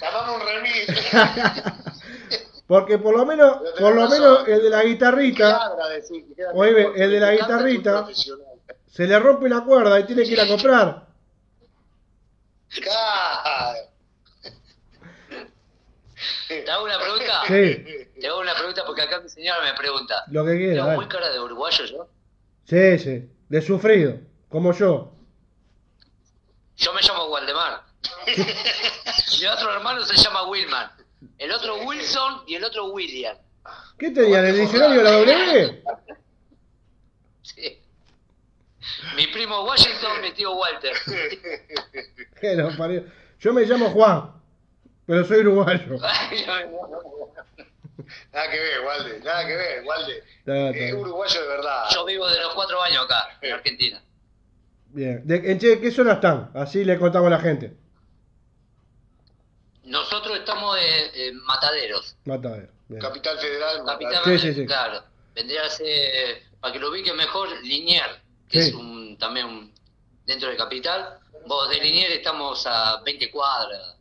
[0.00, 0.86] llamamos un remix.
[2.68, 5.72] Porque por lo menos, por lo menos el de la guitarrita,
[6.52, 8.06] oye, el de la guitarrita,
[8.86, 11.06] se le rompe la cuerda y tiene que ir a comprar.
[16.48, 17.42] ¿Te hago una pregunta?
[17.46, 18.20] Sí.
[18.20, 20.24] Te hago una pregunta porque acá mi señora me pregunta.
[20.30, 20.84] Lo que quiera.
[20.84, 22.08] ¿Tengo muy cara de uruguayo yo?
[22.64, 23.28] Sí, sí.
[23.48, 25.12] De sufrido, como yo.
[26.76, 27.82] Yo me llamo Waldemar.
[29.40, 30.90] Mi otro hermano se llama Wilman.
[31.36, 33.36] El otro Wilson y el otro William.
[33.98, 34.46] ¿Qué tenían?
[34.46, 35.82] ¿El diccionario de la W?
[37.42, 37.82] Sí.
[39.16, 40.94] Mi primo Washington, mi tío Walter.
[43.40, 44.37] Yo me llamo Juan,
[45.08, 45.96] pero soy uruguayo.
[48.32, 50.22] nada que ver, Walde, nada que ver, Walde.
[50.86, 51.84] Es uruguayo de verdad.
[51.94, 54.02] Yo vivo de los cuatro años acá, en Argentina.
[54.90, 55.24] Bien.
[55.26, 56.50] ¿En qué zona están?
[56.54, 57.74] Así le contamos a la gente.
[59.84, 60.76] Nosotros estamos
[61.14, 62.14] en, Mataderos.
[62.26, 62.68] Mataderos.
[63.00, 63.86] Capital Federal.
[63.86, 64.66] Capital sí, sí, sí.
[64.66, 65.04] Claro.
[65.34, 69.72] Vendría a ser, para que lo ubique mejor, Linier, que es un, también un,
[70.26, 71.18] dentro de Capital.
[71.46, 73.97] Vos de Linier estamos a 20 cuadras.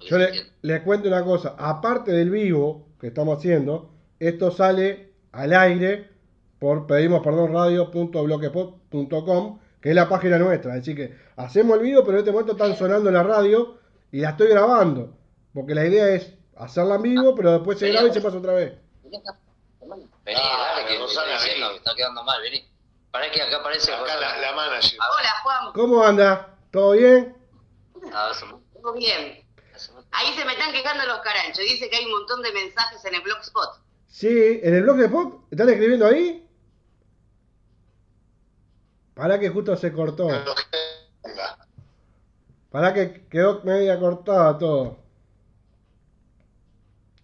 [0.00, 1.54] Yo le, les cuento una cosa.
[1.58, 6.10] Aparte del vivo que estamos haciendo, esto sale al aire
[6.58, 10.76] por pedimos perdón radio.bloquepod.com, que es la página nuestra.
[10.76, 13.78] Es decir que hacemos el vivo, pero en este momento están sonando en la radio
[14.10, 15.16] y la estoy grabando.
[15.52, 18.54] Porque la idea es hacerla en vivo, pero después se graba y se pasa otra
[18.54, 18.72] vez.
[20.24, 22.66] Vení, dale, que está quedando mal, vení.
[23.10, 24.98] Para que acá aparece acá la, la, manager.
[24.98, 25.72] Hola, Juan.
[25.72, 26.56] ¿Cómo anda?
[26.70, 27.36] ¿Todo bien?
[28.12, 28.32] Ah,
[28.82, 29.43] Todo bien.
[30.16, 31.64] Ahí se me están quejando los caranchos.
[31.64, 33.80] Dice que hay un montón de mensajes en el blogspot.
[34.06, 35.42] Sí, en el blog de pop.
[35.50, 36.48] ¿Están escribiendo ahí?
[39.14, 40.28] Para que justo se cortó.
[42.70, 44.98] Para que quedó media cortada todo.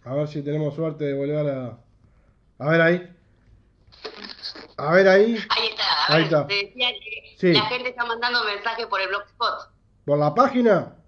[0.03, 1.77] A ver si tenemos suerte de volver a.
[2.59, 3.17] A ver ahí.
[4.75, 5.37] A ver ahí.
[5.49, 6.13] Ahí está.
[6.13, 6.47] ahí está.
[6.47, 6.89] Te decía
[7.39, 9.71] que la gente está mandando mensajes por el blogspot.
[10.03, 11.00] ¿Por la página?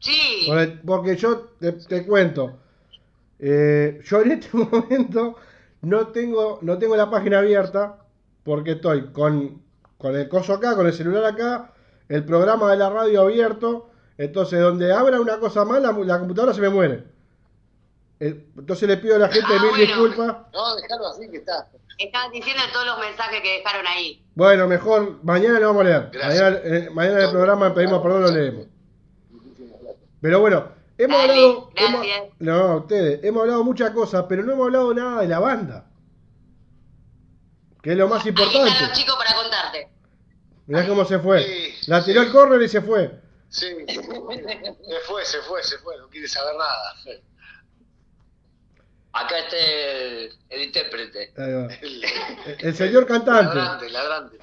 [0.00, 0.50] Sí.
[0.84, 2.58] porque yo te, cuento.
[3.38, 5.36] Eh, yo en este momento
[5.82, 7.98] no tengo, no tengo la página abierta
[8.42, 9.62] porque estoy con,
[9.96, 11.74] con el coso acá, con el celular acá
[12.10, 13.88] el programa de la radio abierto,
[14.18, 17.04] entonces donde abra una cosa mala, la computadora se me muere.
[18.18, 20.36] Entonces le pido a la gente ah, mil disculpas.
[20.52, 21.68] No, dejarlo así que está.
[21.96, 24.22] Estaban diciendo todos los mensajes que dejaron ahí.
[24.34, 26.10] Bueno, mejor, mañana lo vamos a leer.
[26.14, 28.66] Mañana, eh, mañana, en el programa pedimos perdón, lo leemos.
[30.20, 31.70] Pero bueno, hemos Dale, hablado.
[31.74, 32.16] gracias.
[32.18, 33.24] hemos- no, ustedes.
[33.24, 35.86] Hemos hablado muchas cosas, pero no hemos hablado nada de la banda.
[37.82, 38.72] Que es lo más Ahí importante.
[38.92, 39.88] chicos para contarte.
[40.66, 41.42] Mirá cómo se fue.
[41.42, 42.26] Sí, La tiró sí.
[42.26, 43.10] el córner y se fue.
[43.48, 44.02] Sí, se
[45.06, 46.94] fue, se fue, se fue, no quiere saber nada.
[49.12, 51.32] Acá está el, el intérprete.
[51.36, 51.66] Ahí va.
[51.82, 52.04] El,
[52.60, 53.56] El señor cantante.
[53.56, 54.38] ladrante, ladrante.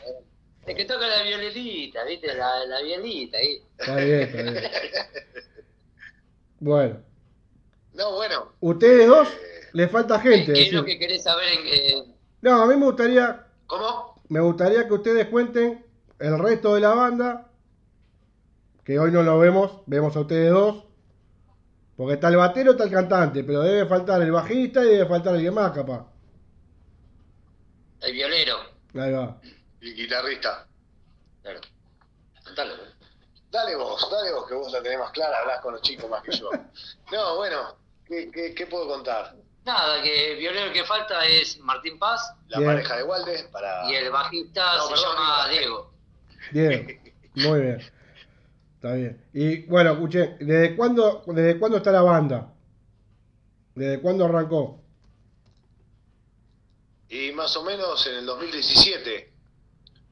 [0.65, 2.35] El que toca la violinita, ¿viste?
[2.35, 3.61] La, la violita ahí.
[3.77, 4.63] Está bien, está bien.
[6.59, 6.99] Bueno,
[7.93, 10.53] No, bueno, ustedes dos Eh, le falta ¿Qué, gente.
[10.53, 14.21] qué es lo que querés saber en, eh, No, a mí me gustaría, ¿cómo?
[14.29, 15.85] me gustaría que ustedes cuenten
[16.19, 17.43] el resto de la banda.
[18.83, 20.83] Que hoy no lo vemos, vemos a ustedes dos.
[21.95, 25.33] Porque está el batero, está el cantante, pero debe faltar el bajista y debe faltar
[25.33, 26.05] alguien más, capaz.
[28.01, 28.55] el violero?
[28.93, 29.39] Ahí va.
[29.81, 30.67] Y guitarrista.
[31.41, 31.59] Claro.
[32.45, 32.77] Contalo, ¿eh?
[33.57, 36.21] Dale vos, dale vos, que vos la tenés más clara, hablás con los chicos más
[36.21, 36.47] que yo.
[37.11, 39.35] No, bueno, ¿qué, qué, qué puedo contar?
[39.65, 42.69] Nada, que el violero que falta es Martín Paz La Bien.
[42.71, 43.89] pareja de Walde para...
[43.89, 45.93] y el bajista No, se perdón, llama Diego.
[46.51, 46.83] Diego.
[46.85, 47.91] Bien, muy bien.
[48.75, 49.25] Está bien.
[49.33, 52.53] Y bueno, escuché, ¿desde cuándo, ¿desde cuándo está la banda?
[53.73, 54.79] ¿Desde cuándo arrancó?
[57.09, 59.33] Y más o menos en el 2017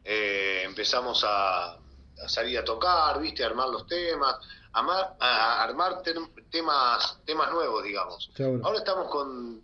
[0.04, 1.78] eh, empezamos a,
[2.24, 4.36] a salir a tocar, viste, a armar los temas,
[4.74, 8.30] a, amar- a armar tem- temas, temas nuevos, digamos.
[8.64, 9.62] Ahora estamos con,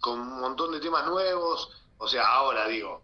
[0.00, 3.02] con un montón de temas nuevos, o sea, ahora digo,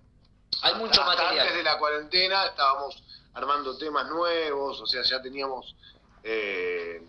[0.62, 1.38] Hay mucho hasta material.
[1.46, 3.02] antes de la cuarentena estábamos
[3.34, 5.76] armando temas nuevos, o sea, ya teníamos,
[6.24, 7.00] eh,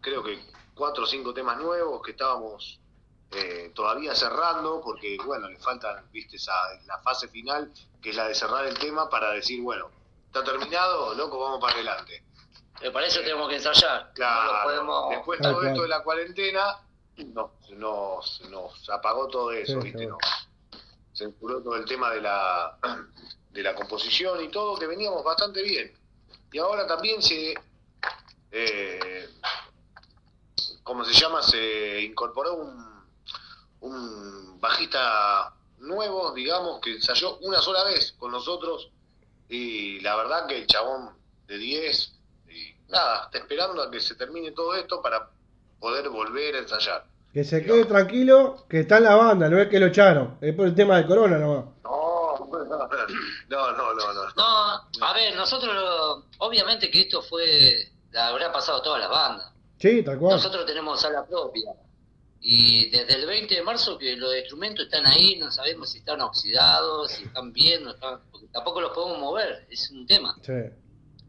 [0.00, 0.38] creo que
[0.74, 2.80] cuatro o cinco temas nuevos que estábamos
[3.30, 6.52] eh, todavía cerrando, porque, bueno, le falta, viste, esa,
[6.86, 9.90] la fase final, que es la de cerrar el tema para decir, bueno,
[10.38, 12.22] está terminado, loco, vamos para adelante.
[12.78, 14.12] Pero para eso tenemos que ensayar.
[14.14, 15.10] Claro, No podemos...
[15.10, 15.66] después todo cual.
[15.68, 16.78] esto de la cuarentena,
[17.16, 20.06] no, nos, nos apagó todo eso, Sí, ¿viste?
[20.06, 20.18] No,
[21.14, 22.76] censuró todo el tema de la,
[23.50, 25.96] de la composición y todo, que veníamos bastante bien.
[26.52, 27.54] Y ahora también se,
[28.50, 29.28] eh,
[30.82, 31.42] ¿cómo se llama?
[31.42, 33.06] Se incorporó un,
[33.80, 38.90] un bajista nuevo, digamos, que ensayó una sola vez con nosotros
[39.48, 41.10] y la verdad que el chabón
[41.46, 42.12] de 10
[42.48, 45.28] y nada, está esperando a que se termine todo esto para
[45.80, 47.04] poder volver a ensayar.
[47.32, 50.38] Que se quede tranquilo, que está en la banda, no es que lo echaron.
[50.40, 51.64] Es por el tema del corona nomás.
[51.84, 52.38] No,
[53.48, 54.22] no, no, no, no.
[54.36, 59.10] No, a ver, nosotros, lo- obviamente que esto fue, la habrá pasado a todas las
[59.10, 59.52] bandas.
[59.78, 60.36] Sí, tal cual.
[60.36, 61.72] Nosotros tenemos sala propia.
[62.48, 66.20] Y desde el 20 de marzo que los instrumentos están ahí, no sabemos si están
[66.20, 70.38] oxidados, si están bien, no están, porque tampoco los podemos mover, es un tema.
[70.42, 70.52] Sí.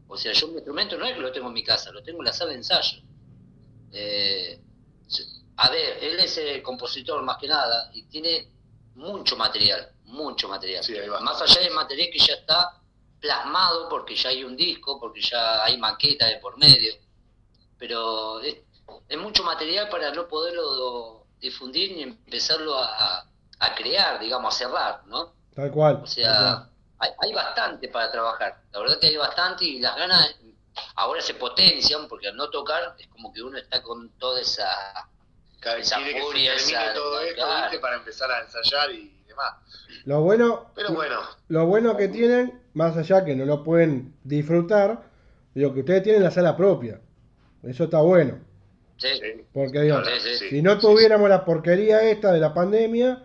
[0.06, 2.20] O sea, yo mi instrumento no es que lo tengo en mi casa, lo tengo
[2.20, 2.98] en la sala de ensayo.
[3.90, 4.60] Eh,
[5.56, 8.52] a ver, él es el compositor más que nada y tiene
[8.94, 10.84] mucho material, mucho material.
[10.84, 11.18] Sí, ahí va.
[11.18, 12.80] Más allá del material que ya está
[13.18, 16.94] plasmado, porque ya hay un disco, porque ya hay maqueta de por medio.
[17.76, 18.58] Pero es,
[19.08, 23.26] es mucho material para no poderlo difundir ni empezarlo a,
[23.60, 25.32] a crear, digamos, a cerrar, ¿no?
[25.54, 26.00] Tal cual.
[26.02, 26.68] O sea,
[26.98, 28.60] hay, hay bastante para trabajar.
[28.72, 30.34] La verdad que hay bastante y las ganas
[30.96, 34.66] ahora se potencian porque al no tocar es como que uno está con toda esa...
[35.60, 37.62] Cada- Esa que furia, se termine esa- todo esto, claro.
[37.62, 37.78] ¿viste?
[37.80, 39.54] Para empezar a ensayar y demás.
[40.04, 45.02] Lo bueno, Pero bueno, lo bueno que tienen, más allá que no lo pueden disfrutar,
[45.54, 47.00] digo que ustedes tienen la sala propia.
[47.64, 48.38] Eso está bueno.
[48.98, 49.44] Sí, sí.
[49.52, 53.24] Porque digo, Sí, si no tuviéramos la porquería esta de la pandemia,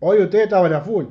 [0.00, 1.06] hoy ustedes estaban a full.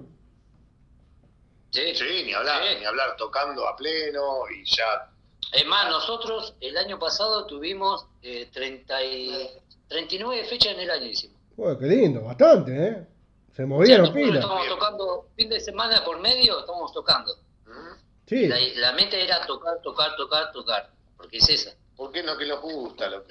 [1.71, 1.81] sí.
[1.93, 2.75] Sí, ni hablar, Sí.
[2.79, 5.11] ni hablar, tocando a pleno y ya.
[5.53, 9.49] Es más, nosotros el año pasado tuvimos eh, 30 y,
[9.87, 11.37] 39 fechas en el año hicimos.
[11.55, 13.07] Uy, qué lindo, bastante, ¿eh?
[13.55, 14.43] Se O sea, movieron nosotros pilas.
[14.43, 17.33] Estamos tocando fin de semana por medio, estamos tocando.
[17.65, 17.99] ¿Mm?
[18.25, 21.71] Sí, La, la meta era tocar, tocar, tocar, tocar, porque es esa.
[21.95, 23.09] ¿Por qué no que nos gusta?
[23.09, 23.23] Lo...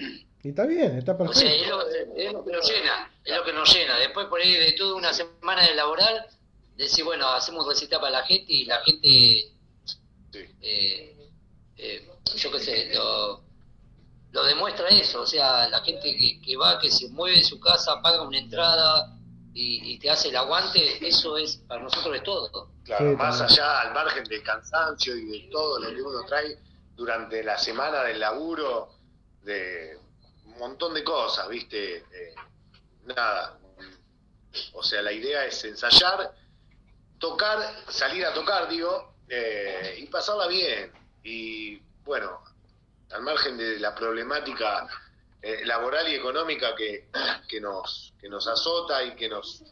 [0.47, 1.77] y está bien, está O sea, es perfecto.
[1.77, 3.97] lo, es lo que nos llena, es lo que nos llena.
[3.99, 6.27] Después por ahí de toda una semana de laboral,
[6.77, 8.99] decir, bueno, hacemos recita para la gente y la gente,
[10.33, 10.41] Sí.
[10.61, 11.31] eh,
[11.79, 13.43] eh, yo qué sé, lo,
[14.33, 15.23] lo demuestra eso.
[15.23, 18.39] O sea, la gente que, que va, que se mueve en su casa, paga una
[18.39, 19.13] entrada
[19.55, 22.71] y, y te hace el aguante, eso es, para nosotros es todo.
[22.85, 26.59] Claro, Sí, más allá al margen del cansancio y de todo lo que uno trae
[26.95, 28.91] durante la semana del laburo,
[29.43, 29.99] de
[30.57, 31.97] un montón de cosas, ¿viste?
[31.97, 32.35] Eh,
[33.05, 33.59] nada.
[34.73, 36.35] O sea, la idea es ensayar,
[37.19, 40.93] tocar, salir a tocar, digo, eh, y pasarla bien.
[41.23, 42.43] Y bueno,
[43.11, 44.89] al margen de la problemática
[45.43, 47.09] eh, laboral y económica que,
[47.49, 49.63] que, nos, que nos azota y que nos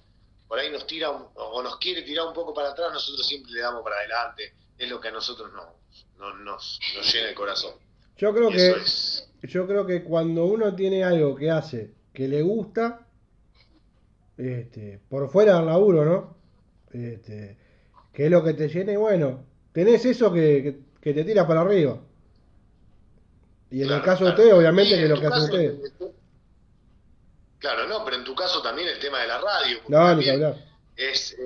[0.46, 3.60] por ahí nos tira o nos quiere tirar un poco para atrás, nosotros siempre le
[3.60, 4.54] damos para adelante.
[4.76, 6.80] Es lo que a nosotros nos, nos,
[7.12, 7.74] llena el corazón.
[8.16, 8.84] Yo creo que
[9.46, 13.06] yo creo que cuando uno tiene algo que hace que le gusta,
[14.36, 16.36] este, por fuera del laburo, ¿no?
[16.92, 17.58] Este,
[18.12, 22.00] que es lo que te llena y bueno, tenés eso que, te tira para arriba.
[23.70, 25.92] Y en el caso de ustedes, obviamente, que es lo que hacen ustedes.
[27.58, 29.78] Claro, no, pero en tu caso también el tema de la radio.
[29.88, 30.56] No, ni hablar.
[30.94, 31.36] Es,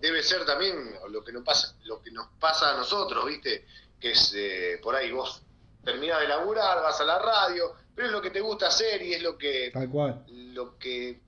[0.00, 0.74] debe ser también
[1.10, 3.64] lo que nos pasa, lo que nos pasa a nosotros, ¿viste?
[4.00, 5.42] Que es eh, por ahí vos
[5.84, 9.14] terminás de laburar, vas a la radio, pero es lo que te gusta hacer y
[9.14, 10.24] es lo que Tal cual.
[10.28, 11.20] lo que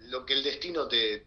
[0.00, 1.26] lo que el destino te,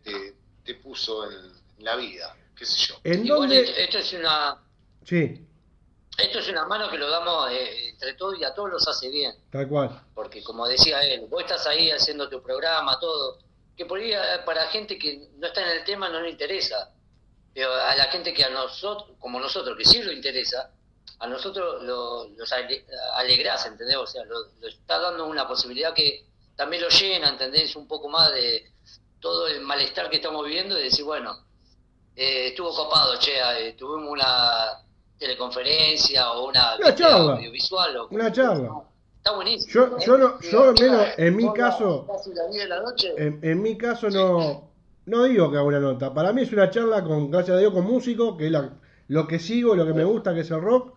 [0.63, 2.95] te, puso en la vida, qué sé yo.
[3.03, 3.83] ¿En dónde?
[3.83, 4.61] esto es una
[5.05, 5.45] Sí.
[6.17, 9.09] Esto es una mano que lo damos eh, entre todos y a todos los hace
[9.09, 9.35] bien.
[9.51, 10.01] Tal cual.
[10.13, 13.39] Porque como decía él, vos estás ahí haciendo tu programa, todo,
[13.75, 16.91] que por ahí eh, para gente que no está en el tema no le interesa.
[17.53, 20.71] Pero a la gente que a nosotros, como nosotros, que sí lo interesa,
[21.19, 22.53] a nosotros lo, los
[23.13, 23.97] alegrás, ¿entendés?
[23.97, 26.25] O sea, lo, está dando una posibilidad que
[26.55, 27.75] también lo llena, ¿entendés?
[27.75, 28.71] Un poco más de
[29.19, 31.35] todo el malestar que estamos viviendo y decir, bueno,
[32.15, 34.83] eh, estuvo copado, che, tuvimos una
[35.17, 37.33] teleconferencia o una, una charla.
[37.33, 37.97] audiovisual.
[37.97, 38.83] O una charla.
[39.17, 39.73] Está buenísimo.
[39.73, 42.07] Yo, yo, no, yo menos, en mi caso,
[43.17, 44.69] en, en, mi caso no,
[45.05, 46.13] no digo que haga una nota.
[46.13, 48.69] Para mí es una charla con, gracias a Dios, con músico, que es la,
[49.07, 50.93] lo que sigo, lo que me gusta, que es el rock.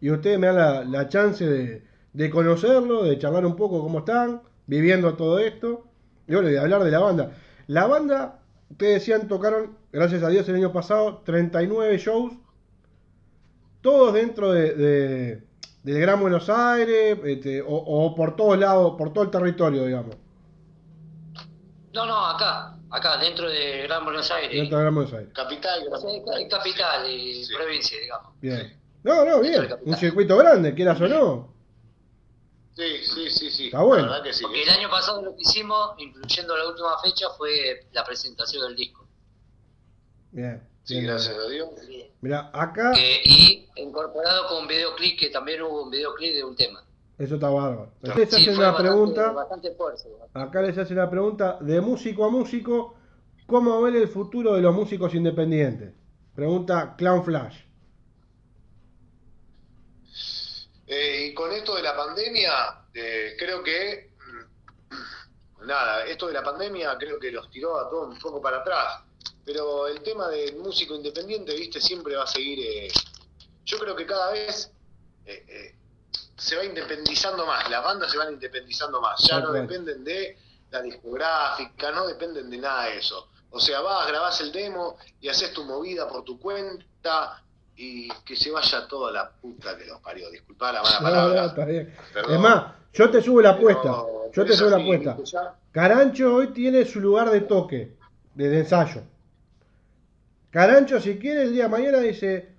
[0.00, 4.00] Y ustedes me dan la, la chance de, de conocerlo, de charlar un poco cómo
[4.00, 5.84] están, viviendo todo esto.
[6.26, 7.32] Y bueno, de hablar de la banda.
[7.68, 8.40] La banda,
[8.70, 12.32] ustedes decían, tocaron, gracias a Dios, el año pasado, 39 shows
[13.82, 15.42] todos dentro de,
[15.82, 20.16] del Gran Buenos Aires este, o, por todos lados, por todo el territorio, digamos.
[21.92, 24.52] No, no, acá, acá, dentro de Gran Buenos Aires.
[24.52, 25.32] Dentro de Gran Buenos Aires.
[25.34, 25.84] Capital,
[26.48, 28.40] capital y provincia, digamos.
[28.40, 28.78] Bien.
[29.02, 29.68] No, no, bien.
[29.84, 31.52] Un circuito grande, quieras o no.
[32.74, 33.66] Sí, sí, sí, sí.
[33.66, 34.10] Está bueno.
[34.40, 38.76] Porque el año pasado lo que hicimos, incluyendo la última fecha, fue la presentación del
[38.76, 39.06] disco.
[40.30, 40.62] Bien.
[40.84, 41.68] Sí, gracias a Dios.
[42.20, 42.92] Mira, acá.
[42.96, 46.84] y incorporado con un videoclip, que también hubo un videoclip de un tema.
[47.18, 47.92] Eso está bárbaro.
[48.02, 49.34] Les hacen una pregunta.
[50.34, 52.96] acá les hace una pregunta de músico a músico.
[53.46, 55.92] ¿Cómo ven el futuro de los músicos independientes?
[56.34, 57.60] Pregunta Clown Flash.
[60.86, 62.52] Eh, y con esto de la pandemia,
[62.94, 64.12] eh, creo que.
[64.90, 68.58] Mm, nada, esto de la pandemia creo que los tiró a todos un poco para
[68.58, 69.04] atrás
[69.44, 72.60] pero el tema del músico independiente, viste, siempre va a seguir.
[72.60, 72.88] Eh,
[73.64, 74.72] yo creo que cada vez
[75.26, 75.74] eh, eh,
[76.42, 79.22] se va independizando más, las bandas se van independizando más.
[79.28, 80.36] Ya no dependen de
[80.72, 83.28] la discográfica, no dependen de nada de eso.
[83.50, 87.40] O sea, vas, grabás el demo y haces tu movida por tu cuenta
[87.76, 90.28] y que se vaya toda la puta que los parió.
[90.30, 91.54] Disculpa la mala palabra.
[92.28, 94.02] es más, yo te subo la apuesta.
[94.32, 95.16] Yo te subo la apuesta.
[95.70, 97.96] Carancho hoy tiene su lugar de toque,
[98.34, 99.02] de ensayo.
[100.50, 102.52] Carancho, si quiere, el día de mañana dice,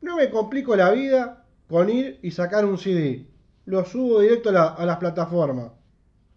[0.00, 1.39] no me complico la vida
[1.70, 3.24] con ir y sacar un CD.
[3.66, 5.70] Lo subo directo a, las plataformas.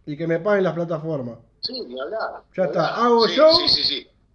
[0.06, 1.40] Y que me paguen las plataformas.
[1.62, 2.44] Sí, ni hablar.
[2.56, 3.04] Ya está.
[3.04, 3.52] Hago show.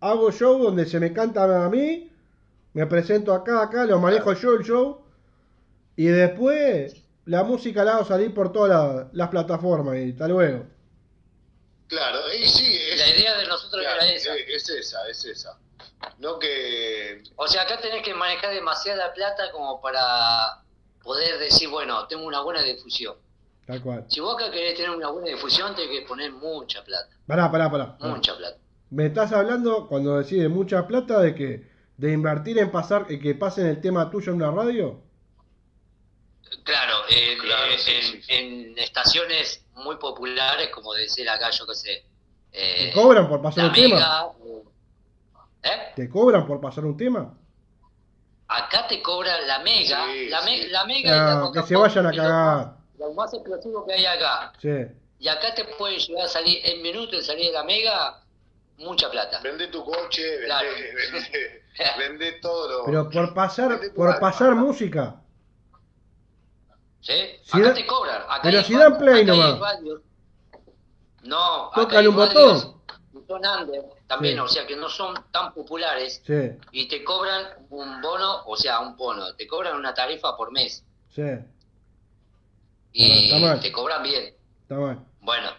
[0.01, 2.11] hago show donde se me canta a mí.
[2.73, 5.01] Me presento acá, acá, lo manejo yo el show.
[5.95, 6.97] Y después
[7.27, 9.97] la música la hago salir por todas las plataformas.
[9.99, 10.67] Y hasta luego.
[11.87, 12.77] Claro, y sí.
[12.97, 14.35] la idea de nosotros era esa.
[14.35, 15.59] Es esa, es esa.
[16.19, 17.23] No que...
[17.37, 20.63] O sea, acá tenés que manejar demasiada plata como para
[21.03, 23.17] poder decir, bueno, tengo una buena difusión.
[23.67, 24.05] Tal cual.
[24.09, 27.09] Si vos acá querés tener una buena difusión, tenés que poner mucha plata.
[27.27, 27.97] Pará, pará, pará.
[28.01, 28.59] Mucha plata.
[28.91, 31.69] Me estás hablando, cuando decís mucha plata, de que
[31.99, 35.03] de invertir en pasar, que pasen el tema tuyo en una radio.
[36.65, 36.95] Claro,
[38.29, 42.05] en, estaciones muy populares, como decir acá, yo qué sé.
[42.53, 44.33] Eh, ¿Cobran por pasar el tema?
[45.63, 45.93] ¿Eh?
[45.97, 47.38] ¿Te cobran por pasar un tema?
[48.49, 50.41] Acá te cobra la mega, la,
[50.71, 52.77] la, mega ah, que se vayan a cagar.
[52.99, 54.53] Lo más explosivo que hay acá.
[54.61, 54.87] Sí.
[55.19, 58.23] Y acá te puede llegar a salir en minutos de salir de la mega
[58.79, 59.41] mucha plata.
[59.43, 60.23] Vende tu coche,
[61.99, 62.85] vende, todo lo.
[62.87, 65.17] Pero por pasar, por pasar música.
[67.01, 67.41] ¿Sí?
[67.53, 68.23] acá te cobran.
[68.23, 69.81] Acá pero si dan play nomás.
[71.23, 72.81] No, Tócale un botón.
[73.27, 73.45] Son
[74.09, 76.23] también, o sea que no son tan populares
[76.73, 80.83] y te cobran un bono, o sea, un bono, te cobran una tarifa por mes.
[81.15, 81.23] Sí.
[82.93, 83.31] Y
[83.61, 84.35] te cobran bien.
[84.63, 84.99] Está mal.
[85.21, 85.51] Bueno.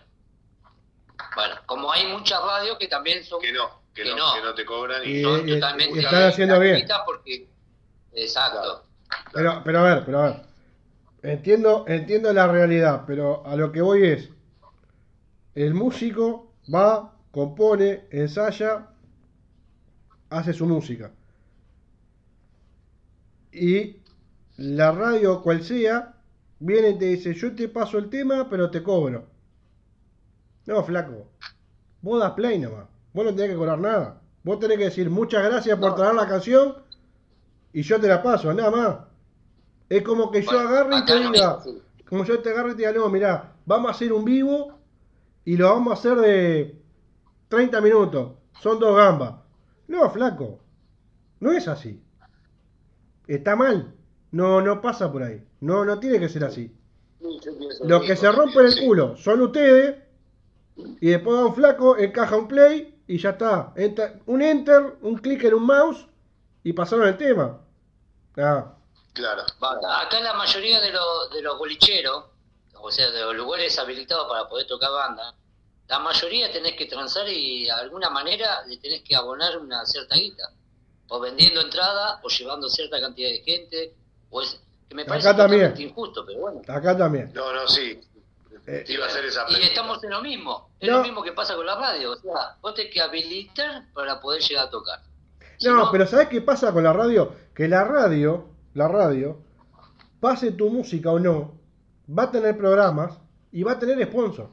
[1.36, 3.40] Bueno, como hay muchas radios que también son...
[3.40, 6.24] Que no, que, no, que no te cobran y, Y- son y- totalmente y están
[6.24, 6.88] haciendo bien.
[7.06, 7.48] Porque,
[8.14, 8.84] exacto.
[9.34, 10.42] Pero, pero a ver, pero a ver.
[11.22, 14.30] Entiendo, entiendo la realidad, pero a lo que voy es,
[15.56, 18.88] el músico va, compone, ensaya,
[20.30, 21.12] hace su música.
[23.52, 23.98] Y
[24.58, 26.16] la radio, cual sea,
[26.60, 29.28] viene y te dice, yo te paso el tema, pero te cobro.
[30.66, 31.28] No, flaco.
[32.02, 32.86] Vos das play nomás.
[33.14, 34.22] Vos no tenés que cobrar nada.
[34.44, 35.96] Vos tenés que decir muchas gracias por No.
[35.96, 36.76] traer la canción
[37.74, 38.98] y yo te la paso, nada más.
[39.90, 41.60] Es como que yo agarre y te no diga,
[42.08, 44.78] como yo te agarre y te diga, no, mirá, vamos a hacer un vivo
[45.44, 46.79] y lo vamos a hacer de
[47.50, 48.32] 30 minutos.
[48.62, 49.36] Son dos gambas.
[49.88, 50.60] No, flaco.
[51.40, 52.02] No es así.
[53.28, 53.94] Está mal.
[54.32, 55.44] No, no pasa por ahí.
[55.62, 56.76] No, no tiene que ser así.
[57.84, 59.98] Los que se rompen el culo son ustedes.
[61.02, 63.74] Y después va un flaco, encaja un play y ya está.
[63.76, 66.08] Entra- un enter, un clic en un mouse
[66.64, 67.60] y pasaron el tema.
[68.38, 68.76] Ah,
[69.14, 69.42] Claro.
[69.42, 72.26] Acá la mayoría de, los de los bolicheros,
[72.76, 75.34] o sea, de los lugares habilitados para poder tocar banda,
[75.90, 80.16] la mayoría tenés que transar y de alguna manera le tenés que abonar una cierta
[80.16, 80.50] guita.
[81.10, 83.94] O vendiendo entrada, o llevando cierta cantidad de gente,
[84.30, 85.50] o es, que me Acá parece también.
[85.62, 86.62] totalmente injusto, pero bueno.
[86.68, 87.32] acá también.
[87.34, 88.00] No, no, sí.
[88.68, 90.98] Eh, iba a hacer esa Y estamos en lo mismo, es No.
[90.98, 94.44] lo mismo que pasa con la radio, o sea, vos tenés que habilitar para poder
[94.44, 95.00] llegar a tocar.
[95.58, 97.34] Si No, pero ¿sabes qué pasa con la radio?
[97.56, 99.42] Que la radio, la radio,
[100.20, 101.56] pase tu música o no,
[102.08, 103.18] va a tener programas
[103.52, 104.52] y va a tener sponsor.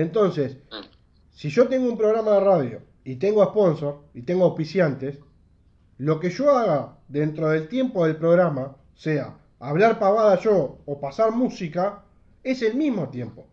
[0.00, 0.84] Entonces, Mm.
[1.30, 5.18] si yo tengo un programa de radio y tengo sponsor y tengo auspiciantes,
[5.98, 11.32] lo que yo haga dentro del tiempo del programa, sea hablar pavada yo o pasar
[11.32, 12.04] música,
[12.44, 13.46] es el mismo tiempo.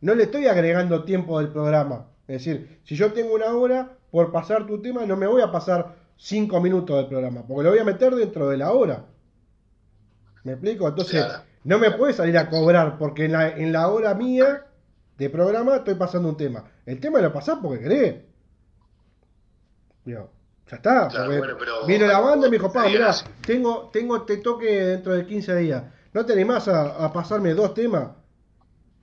[0.00, 2.06] No le estoy agregando tiempo del programa.
[2.28, 5.50] Es decir, si yo tengo una hora, por pasar tu tema, no me voy a
[5.50, 9.04] pasar cinco minutos del programa, porque lo voy a meter dentro de la hora.
[10.44, 10.86] ¿Me explico?
[10.86, 11.24] Entonces,
[11.64, 14.66] no me puede salir a cobrar, porque en la, en la hora mía
[15.18, 16.64] de programa estoy pasando un tema.
[16.86, 18.16] El tema lo pasás porque querés.
[20.04, 20.30] Digo,
[20.70, 21.08] ya está.
[21.08, 23.14] Claro, porque bueno, pero- vino la banda y me dijo, pa, mirá,
[23.46, 25.82] tengo, tengo este toque dentro de 15 días.
[26.12, 28.08] ¿No te animás a, a pasarme dos temas?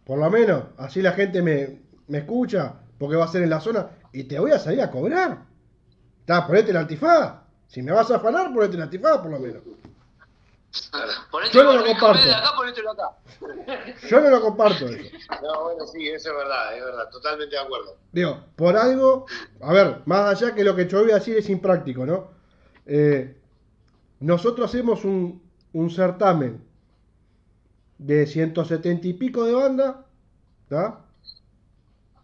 [0.06, 3.60] Por lo menos, así la gente me, me escucha, porque va a ser en la
[3.60, 5.46] zona, y te voy a salir a cobrar.
[6.20, 7.42] Está, ponete el antifaz.
[7.68, 9.62] Si me vas a afanar, ponete el antifaz, por lo menos.
[11.52, 12.24] Yo no lo comparto.
[12.24, 13.10] de acá, ponételo acá.
[14.10, 15.10] Yo no lo comparto eso.
[15.42, 17.98] No, bueno, sí, eso es verdad, es verdad, totalmente de acuerdo.
[18.12, 19.26] Digo, por algo,
[19.62, 22.32] a ver, más allá que lo que yo voy a decir es impráctico, ¿no?
[22.86, 23.38] Eh,
[24.20, 25.42] nosotros hacemos un,
[25.74, 26.64] un certamen
[27.98, 30.06] de 170 y pico de banda,
[30.64, 31.06] ¿está?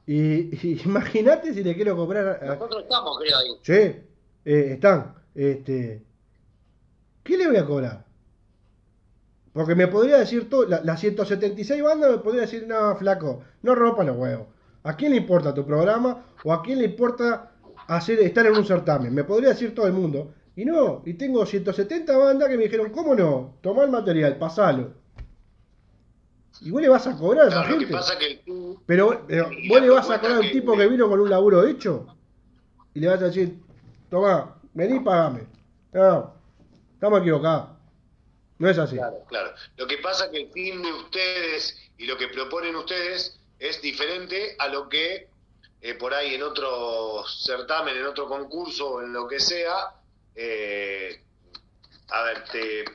[0.06, 3.58] Y, y imagínate si le quiero cobrar a, Nosotros estamos, creo, ahí.
[3.62, 3.74] Sí,
[4.46, 5.16] eh, están.
[5.36, 6.04] Este,
[7.24, 8.07] ¿Qué le voy a cobrar?
[9.58, 13.74] Porque me podría decir todo, la- las 176 bandas me podría decir, no, flaco, no
[13.74, 14.46] rompa los huevos.
[14.84, 16.26] ¿A quién le importa tu programa?
[16.44, 17.54] ¿O a quién le importa
[17.88, 19.12] hacer, estar en un certamen?
[19.16, 20.32] Me podría decir todo el mundo.
[20.56, 23.56] Y no, y tengo 170 bandas que me dijeron, ¿cómo no?
[23.62, 24.92] Tomá el material, pasalo.
[26.62, 27.94] Y vos le vas a cobrar a esa Claro, lo que gente.
[27.98, 30.88] pasa que el Pero, pero Y vos le vas a cobrar a un tipo que
[30.88, 32.06] vino con un laburo hecho
[32.94, 33.60] y le vas a decir,
[34.10, 35.42] toma, vení y pagame.
[35.94, 36.32] No,
[36.94, 37.77] estamos equivocados.
[38.60, 38.96] No es así.
[38.96, 39.54] Claro, claro.
[39.76, 44.56] Lo que pasa que el fin de ustedes y lo que proponen ustedes es diferente
[44.60, 45.30] a lo que
[45.82, 49.94] eh, por ahí en otro certamen, en otro concurso, en lo que sea,
[50.36, 51.24] eh,
[52.10, 52.86] a ver, te,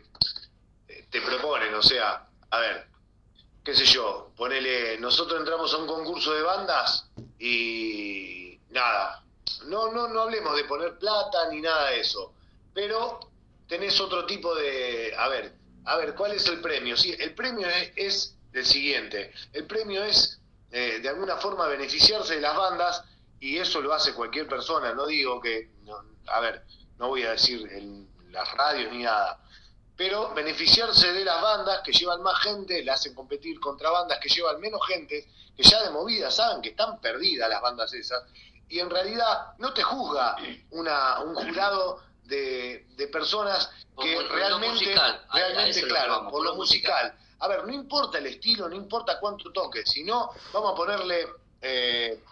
[1.10, 2.86] te proponen, o sea, a ver,
[3.64, 7.08] qué sé yo, ponele, nosotros entramos a un concurso de bandas
[7.38, 9.22] y nada,
[9.66, 12.32] no, no, no hablemos de poner plata ni nada de eso,
[12.74, 13.20] pero
[13.68, 15.54] tenés otro tipo de, a ver,
[15.84, 16.96] a ver, ¿cuál es el premio?
[16.96, 20.40] Sí, el premio es, el siguiente, el premio es
[20.70, 23.02] eh, de alguna forma beneficiarse de las bandas
[23.40, 25.96] y eso lo hace cualquier persona, no digo que, no,
[26.26, 26.64] a ver,
[26.98, 29.40] no voy a decir en las radios ni nada,
[29.96, 34.28] pero beneficiarse de las bandas que llevan más gente, le hacen competir contra bandas que
[34.28, 38.22] llevan menos gente, que ya de movida saben que están perdidas las bandas esas,
[38.68, 40.36] y en realidad no te juzga
[40.70, 42.00] una, un jurado
[42.32, 43.70] de, de personas
[44.00, 47.14] que Por realmente, musical, a- a realmente claro, vamos, por lo musical.
[47.40, 51.28] A ver, no importa el estilo, no importa cuánto toques, sino vamos a ponerle,
[51.60, 52.22] eh,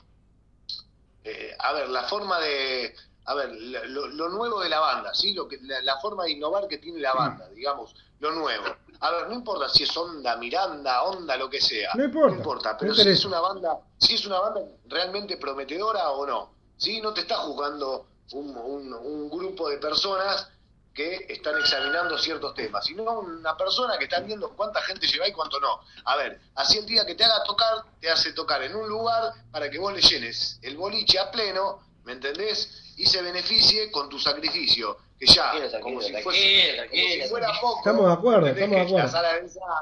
[1.24, 2.94] eh, a ver, la forma de,
[3.26, 5.34] a ver, lo, nuevo de la banda, ¿sí?
[5.34, 8.64] Lo que, la, forma de innovar que tiene la banda, digamos, lo nuevo.
[9.00, 11.90] A ver, no importa si es onda, Miranda, onda, lo que sea.
[11.94, 12.30] No importa.
[12.30, 16.54] No importa, pero si es una banda, si es una banda realmente prometedora o no.
[16.76, 17.00] ¿Sí?
[17.02, 20.48] No te está jugando un, un grupo de personas
[20.94, 25.32] que están examinando ciertos temas, sino una persona que está viendo cuánta gente lleva y
[25.32, 25.80] cuánto no.
[26.04, 29.32] A ver, así el día que te haga tocar, te hace tocar en un lugar
[29.50, 32.92] para que vos le llenes el boliche a pleno, ¿me entendés?
[32.96, 37.78] Y se beneficie con tu sacrificio, que ya, como, si fuera poco.
[37.78, 39.18] Estamos de acuerdo, estamos de acuerdo.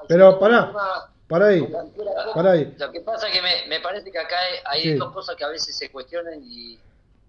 [0.08, 0.72] Pero pará,
[1.26, 1.68] para ahí,
[2.34, 2.74] para ahí.
[2.78, 4.36] Lo que pasa es que me, me parece que acá
[4.66, 6.78] hay, dos cosas que a veces se cuestionan y,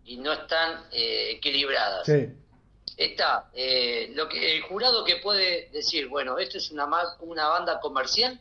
[0.10, 2.05] y no están eh, equilibradas.
[2.05, 2.30] Sí
[2.99, 6.86] está eh, lo que el jurado que puede decir, bueno, esto es una,
[7.22, 8.38] una banda comercial,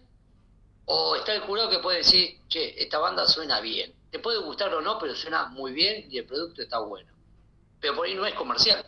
[0.85, 3.95] o está el jurado que puede decir, che, esta banda suena bien.
[4.11, 7.13] Te puede gustar o no, pero suena muy bien y el producto está bueno.
[7.79, 8.85] Pero por ahí no es comercial.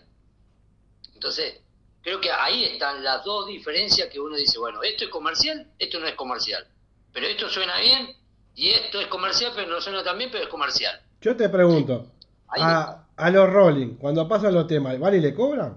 [1.14, 1.60] Entonces,
[2.02, 6.00] creo que ahí están las dos diferencias que uno dice, bueno, esto es comercial, esto
[6.00, 6.66] no es comercial.
[7.12, 8.16] Pero esto suena bien
[8.56, 11.00] y esto es comercial, pero no suena tan bien, pero es comercial.
[11.20, 12.10] Yo te pregunto,
[12.58, 15.76] a, a los Rolling, cuando pasan los temas, ¿van y le cobran?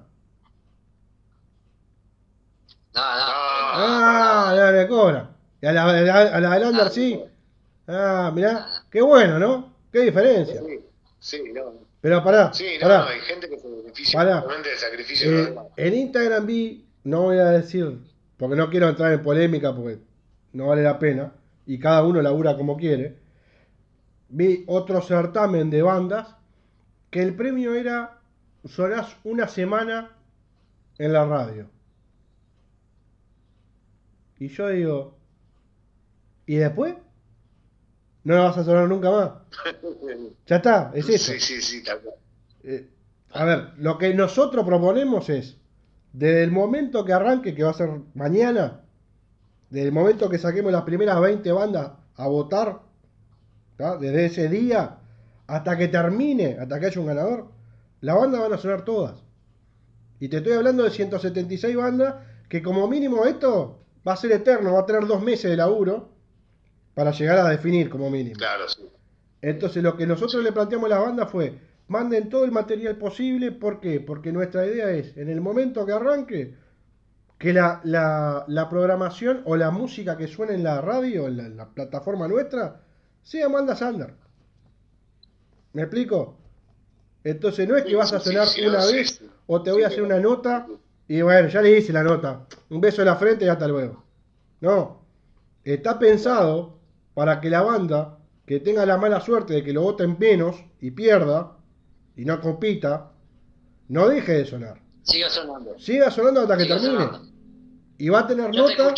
[2.95, 3.34] No, no.
[3.76, 5.30] Ah, no, le cobran.
[5.61, 7.21] Y a la, a la, Lander sí.
[7.88, 9.74] Ah, mirá, qué bueno, ¿no?
[9.91, 10.61] Qué diferencia.
[10.61, 10.80] Sí,
[11.19, 11.74] sí, no.
[12.01, 12.53] Pero pará.
[12.53, 17.24] Sí, no, hay gente que se beneficia del sacrificio de eh, En Instagram vi, no
[17.24, 17.99] voy a decir,
[18.38, 19.99] porque no quiero entrar en polémica, porque
[20.51, 21.34] no vale la pena,
[21.65, 23.17] y cada uno labura como quiere.
[24.30, 26.36] Vi otro certamen de bandas
[27.14, 28.18] que el premio era
[28.66, 30.18] sonás una semana
[30.97, 31.70] en la radio.
[34.39, 35.16] Y yo digo,
[36.47, 36.95] ¿y después?
[38.24, 39.32] No la vas a sonar nunca más.
[40.47, 41.34] ya está, es eso.
[41.34, 41.84] Sí, sí, sí,
[42.64, 42.89] eh,
[43.30, 45.57] a ver, lo que nosotros proponemos es,
[46.14, 48.82] desde el momento que arranque, que va a ser mañana,
[49.70, 52.82] desde el momento que saquemos las primeras 20 bandas a votar,
[53.78, 54.97] desde ese día
[55.53, 57.51] hasta que termine, hasta que haya un ganador,
[58.01, 59.23] la banda van a sonar todas.
[60.19, 62.15] Y te estoy hablando de 176 bandas
[62.49, 66.09] que como mínimo esto va a ser eterno, va a tener dos meses de laburo
[66.95, 68.35] para llegar a definir como mínimo.
[68.35, 68.81] Claro, sí.
[69.43, 71.53] Entonces lo que nosotros le planteamos a la banda fue,
[71.87, 73.99] manden todo el material posible, ¿por qué?
[73.99, 76.55] Porque nuestra idea es, en el momento que arranque,
[77.37, 82.27] que la, la, programación o la música que suene en la radio, en la, plataforma
[82.27, 82.81] nuestra,
[83.21, 84.22] sea Manda Sander.
[85.74, 86.38] ¿Me explico?
[87.24, 90.19] Entonces no es que vas a sonar una vez o te voy a hacer una
[90.19, 90.67] nota
[91.07, 92.45] y bueno, ya le hice la nota.
[92.69, 94.03] Un beso en la frente y hasta luego.
[94.61, 95.03] No.
[95.63, 96.80] Está pensado
[97.13, 100.91] para que la banda que tenga la mala suerte de que lo voten menos y
[100.91, 101.57] pierda
[102.15, 103.11] y no compita,
[103.88, 104.82] no deje de sonar.
[105.03, 105.80] Siga sonando.
[105.80, 107.09] Siga sonando hasta que termine.
[108.03, 108.93] Y va a tener nota.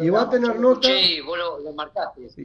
[0.00, 0.88] y va a tener nota.
[0.90, 1.22] Y,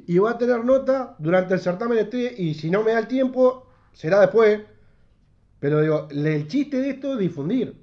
[0.06, 2.36] y va a tener nota durante el certamen este.
[2.38, 4.62] Y si no me da el tiempo, será después.
[5.60, 7.76] Pero digo, el chiste de esto es difundir.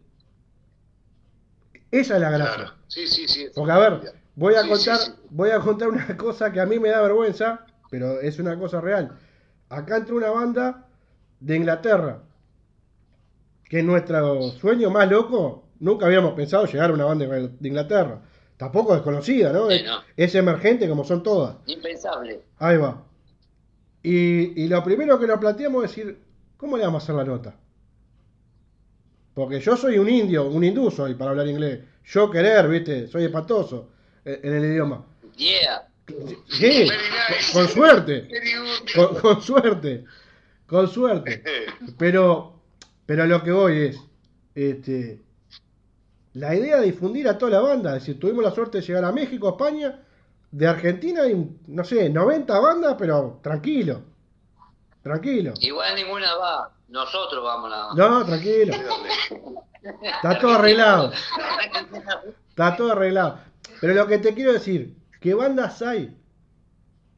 [1.90, 2.76] Esa es la gracia.
[2.86, 3.48] Sí, sí, sí.
[3.52, 4.98] Porque a ver, voy a contar,
[5.30, 8.80] voy a contar una cosa que a mí me da vergüenza, pero es una cosa
[8.80, 9.18] real.
[9.70, 10.86] Acá entró una banda
[11.40, 12.22] de Inglaterra,
[13.64, 18.20] que es nuestro sueño más loco Nunca habíamos pensado llegar a una banda de Inglaterra.
[18.56, 19.68] Tampoco desconocida, ¿no?
[19.70, 21.56] Es, emergente como son todas.
[21.66, 22.40] Impensable.
[22.58, 23.04] Ahí va.
[24.02, 26.18] Y, lo primero que nos planteamos es decir,
[26.56, 27.54] ¿cómo le vamos a hacer la nota?
[29.34, 31.80] Porque yo soy un indio, un hindú soy para hablar inglés.
[32.04, 33.06] Yo querer, ¿viste?
[33.06, 33.90] Soy espantoso
[34.24, 35.06] en, el idioma.
[35.36, 35.86] Yeah.
[36.48, 36.88] Sí,
[37.52, 38.28] con, suerte.
[38.94, 40.04] Con, con, suerte.
[40.66, 41.44] Con suerte.
[41.98, 42.60] Pero,
[43.06, 44.00] pero lo que voy es,
[44.54, 45.20] este,
[46.38, 47.96] la idea de difundir a toda la banda.
[47.96, 50.00] Es decir, tuvimos la suerte de llegar a México, España,
[50.50, 54.02] de Argentina y, no sé, 90 bandas, pero tranquilo.
[55.02, 55.54] Tranquilo.
[55.60, 56.72] Igual ninguna va.
[56.88, 58.74] Nosotros vamos a No, tranquilo.
[59.82, 61.12] Está todo arreglado.
[62.48, 63.40] Está todo arreglado.
[63.80, 66.16] Pero lo que te quiero decir, ¿qué bandas hay?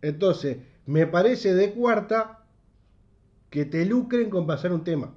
[0.03, 2.45] Entonces, me parece de cuarta
[3.51, 5.13] que te lucren con pasar un tema.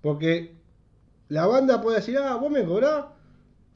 [0.00, 0.59] Porque
[1.30, 3.06] la banda puede decir, ah, vos me cobrás,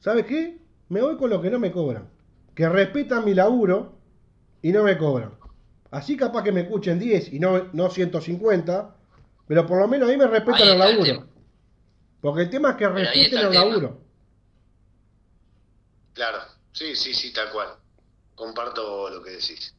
[0.01, 0.59] ¿sabes qué?
[0.89, 2.09] Me voy con lo que no me cobran.
[2.53, 3.97] Que respetan mi laburo
[4.61, 5.37] y no me cobran.
[5.89, 8.95] Así capaz que me escuchen 10 y no, no 150,
[9.47, 11.27] pero por lo menos ahí me respetan el laburo.
[12.19, 14.01] Porque el tema es que respeten el, laburo.
[16.13, 16.39] Claro,
[16.73, 17.69] sí, sí, sí, tal cual.
[18.35, 19.73] Comparto lo que decís.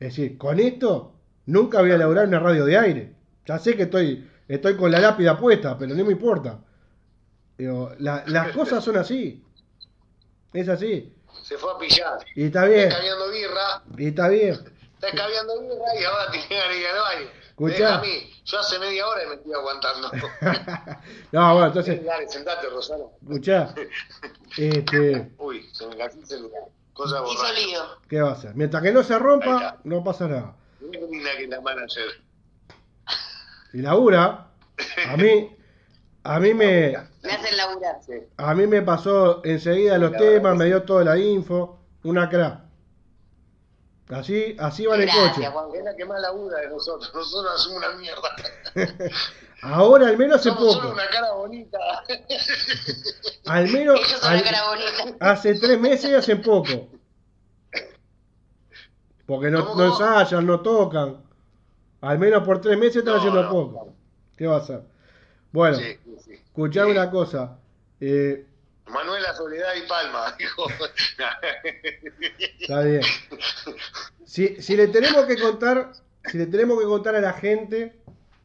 [0.00, 3.14] Es decir, con esto nunca voy a elaborar una radio de aire.
[3.44, 6.64] Ya sé que estoy estoy con la lápida puesta, pero no me importa.
[7.58, 9.44] Digo, la- las cosas son así.
[10.52, 11.12] Es así.
[11.42, 12.18] Se fue a pillar.
[12.34, 12.80] Y está bien.
[12.88, 14.52] Está escabeando birra, Y está bien.
[14.94, 17.30] está escabeando birra y ahora tiene ganas de ir al baño.
[17.48, 17.76] Escuchá.
[17.76, 18.30] Deja a mí.
[18.44, 20.10] Yo hace media hora me estoy aguantando.
[21.32, 23.10] no, bueno, entonces, Dale, sentate, Rosano.
[23.22, 23.74] escuchá.
[24.56, 26.62] Este, Uy, se me cayó el celular.
[26.92, 27.52] Cosa Hizo borracha.
[27.60, 27.80] lío.
[28.08, 28.54] ¿qué va a hacer?
[28.54, 30.56] Mientras que no se rompa, no pasa nada.
[30.80, 32.06] Linda que la manager.
[33.72, 34.48] Y labura,
[35.08, 35.56] a mí,
[36.34, 37.96] a mí me, Me hacen laburar.
[38.36, 40.70] a mí me pasó enseguida los temas, me sí.
[40.70, 42.60] dio toda la info, una crack.
[44.10, 45.46] Así, así va en el Gracias, coche.
[45.48, 45.66] Juan.
[45.74, 47.12] Es la que más labura de nosotros.
[47.14, 49.10] Nosotros hacemos una mierda.
[49.62, 50.94] Ahora al menos hace Somos solo poco.
[50.94, 51.78] una cara bonita.
[53.46, 55.16] Al menos al- cara bonita.
[55.20, 56.88] hace tres meses y hace poco.
[59.26, 61.22] Porque no, ¿Cómo, no ensayan, no tocan.
[62.00, 63.50] Al menos por tres meses están No, haciendo no.
[63.50, 63.92] poco.
[64.36, 64.82] ¿Qué va a hacer?
[65.52, 65.97] Bueno, Sí,
[66.66, 66.72] sí.
[66.86, 66.90] Sí.
[66.90, 67.58] una cosa.
[68.00, 68.44] Eh,
[68.88, 70.66] Manuela Soledad y Palma, dijo.
[72.60, 73.02] Está bien.
[74.24, 75.92] Si, si le tenemos que contar,
[76.24, 77.96] si le tenemos que contar a la gente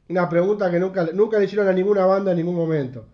[0.09, 3.07] una pregunta que nunca, nunca le hicieron a ninguna banda en ningún momento.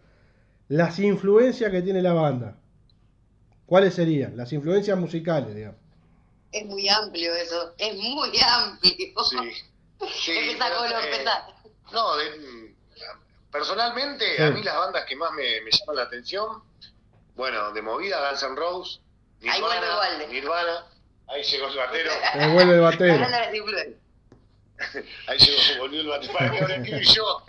[0.68, 2.56] Las influencias que tiene la banda.
[3.66, 4.36] ¿Cuáles serían?
[4.36, 5.78] Las influencias musicales, digamos.
[6.52, 7.74] Es muy amplio eso.
[7.78, 8.92] Es muy amplio.
[8.92, 9.38] Sí.
[10.14, 11.48] sí Empezá, eh, empezá.
[11.94, 12.59] No, de-
[13.52, 14.42] personalmente, Sí.
[14.44, 16.64] a mí las bandas que más me, me llaman la atención,
[17.36, 19.02] bueno, de movida, Guns N' Roses,
[19.48, 20.26] Ahí vuelve Nirvana.
[20.28, 20.86] Nirvana,
[21.28, 23.26] ahí llegó el batero, Eh, vuelve el batero.
[25.28, 27.46] Ahí llegó, volvió el batero, para ahora yo.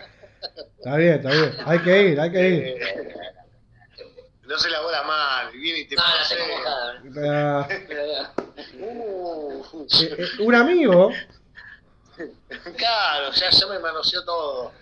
[0.77, 1.57] Está bien, está bien.
[1.65, 2.63] Hay que ir, hay que ir.
[2.65, 3.15] Eh,
[4.43, 6.01] no se la bola mal, viene y te No.
[6.01, 7.25] ¿eh?
[7.25, 7.67] Ah,
[8.79, 11.11] Uh, eh, eh, un amigo,
[12.77, 14.73] claro, ya, ya me manoseó todo.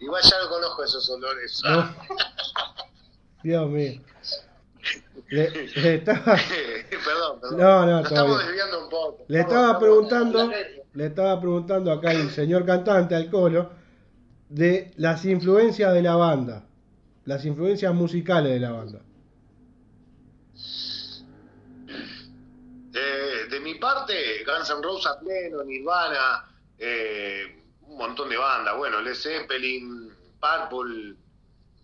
[0.00, 1.62] Igual ya lo conozco esos olores.
[1.64, 1.94] no.
[3.42, 4.00] Dios mío.
[5.28, 7.58] Le, le estaba, perdón, perdón.
[7.58, 9.24] No, no, Nos estamos desviando un poco.
[9.28, 10.50] le estaba preguntando,
[10.94, 13.70] le estaba preguntando acá el señor cantante, al colo,
[14.48, 16.64] de las influencias de la banda.
[17.26, 19.00] Las influencias musicales de la banda.
[22.94, 24.14] Eh, de mi parte,
[24.44, 26.44] Guns N' Roses pleno, Nirvana,
[26.78, 27.57] eh,
[27.88, 28.76] un montón de bandas.
[28.76, 31.14] Bueno, Led Zeppelin, Purple,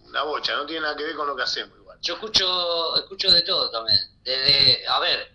[0.05, 1.99] una bocha, no tiene nada que ver con lo que hacemos igual.
[2.01, 3.99] Yo escucho, escucho de todo también.
[4.23, 5.33] Desde, a ver,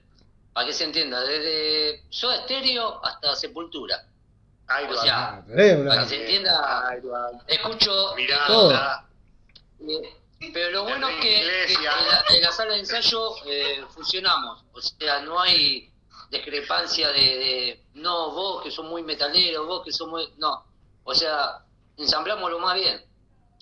[0.54, 4.06] para que se entienda, desde Soda Stereo hasta Sepultura.
[4.68, 5.02] Ahí O va.
[5.02, 6.96] sea, Ah, para que se entienda,
[7.48, 8.72] escucho de Mirá, todo.
[9.82, 10.16] Eh,
[10.54, 11.42] Pero lo bueno es que,
[11.74, 14.64] en, la, en la sala de ensayo eh, funcionamos.
[14.74, 15.89] O sea, no hay
[16.30, 20.28] discrepancia de, de, no, vos que sos muy metalero, vos que sos muy...
[20.38, 20.66] No.
[21.04, 21.64] O sea,
[21.98, 23.02] ensamblamos lo más bien.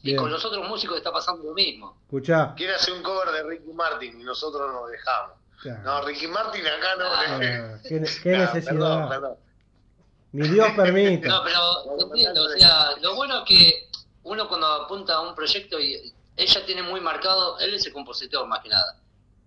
[0.03, 1.97] Y con los otros músicos está pasando lo mismo.
[2.03, 2.53] Escuchá.
[2.55, 5.37] Quiere hacer un cover de Ricky Martin y nosotros nos dejamos.
[5.83, 7.05] No, Ricky Martin acá no.
[7.05, 8.63] Ah, ¿Qué, qué No, necesidad?
[8.63, 9.37] Perdón, perdón.
[10.33, 11.27] Ni Dios permita.
[11.27, 13.89] No, pero entiendo, o sea, lo bueno es que
[14.23, 18.45] uno cuando apunta a un proyecto y ella tiene muy marcado, él es el compositor
[18.45, 18.99] más que nada.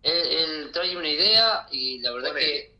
[0.02, 2.74] Él, él trae una idea y la verdad que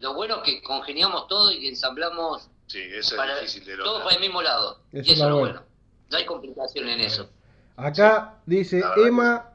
[0.00, 4.02] lo bueno es que congeniamos todo y ensamblamos Sí, eso es para, difícil de todo
[4.02, 4.80] para el mismo lado.
[4.92, 5.54] Eso y eso es lo bueno.
[5.54, 5.66] bueno.
[6.10, 7.28] No hay complicación en eso.
[7.76, 9.52] Acá dice Emma,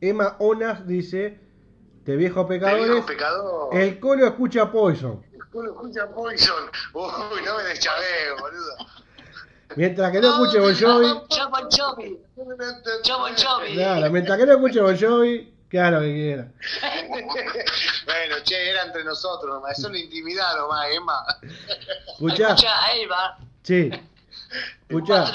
[0.00, 1.38] Emma Onas dice,
[2.04, 3.76] de viejos De pecadores, viejo pecador.
[3.76, 5.24] el colo escucha Poison.
[5.32, 6.70] Escucha Poison.
[6.94, 8.76] Uy, no me deschavé, boludo.
[9.76, 12.18] Mientras que no escuche Bon Jovi, Chau, Bon Jovi.
[13.04, 13.74] Jovi.
[13.74, 16.48] claro, mientras que no escuche Bon Jovi, que haga lo que quiera.
[18.06, 19.76] Bueno, che, era entre nosotros nomás.
[19.76, 21.26] Eso es la intimidad nomás, Emma.
[22.12, 23.90] Escuchá, Escuchá a Eva, sí,
[24.88, 25.32] escuchá,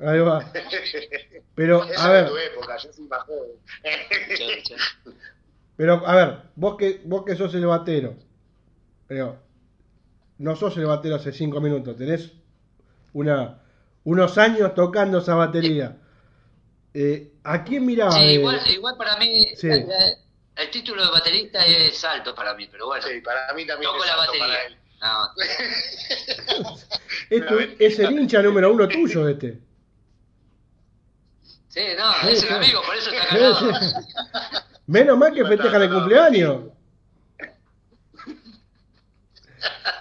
[0.00, 0.50] ahí va.
[1.54, 3.50] Pero, a Esa ver, es tu época, yo soy más joven.
[4.38, 5.12] Chau, chau.
[5.76, 8.14] pero, a ver, vos que, vos que sos el batero,
[9.06, 9.36] pero
[10.38, 12.32] no sos el batero hace cinco minutos, tenés
[13.12, 13.58] una,
[14.04, 15.98] unos años tocando esa batería.
[16.94, 18.14] Eh, ¿A quién mirabas?
[18.14, 19.68] Sí, igual, igual para mí Sí.
[19.68, 20.16] la- la-
[20.56, 24.04] el título de baterista es alto para mí, pero bueno, Sí, para mí también toco
[24.04, 24.66] es la alto para batería.
[24.66, 24.78] él.
[25.00, 25.28] No,
[27.30, 29.60] Esto es el hincha número uno tuyo este.
[31.68, 32.46] sí, no, Sí, es sí.
[32.46, 33.80] un amigo, por eso está Sí, cagado.
[33.80, 33.94] sí.
[34.86, 36.62] Menos mal que festejan el cumpleaños.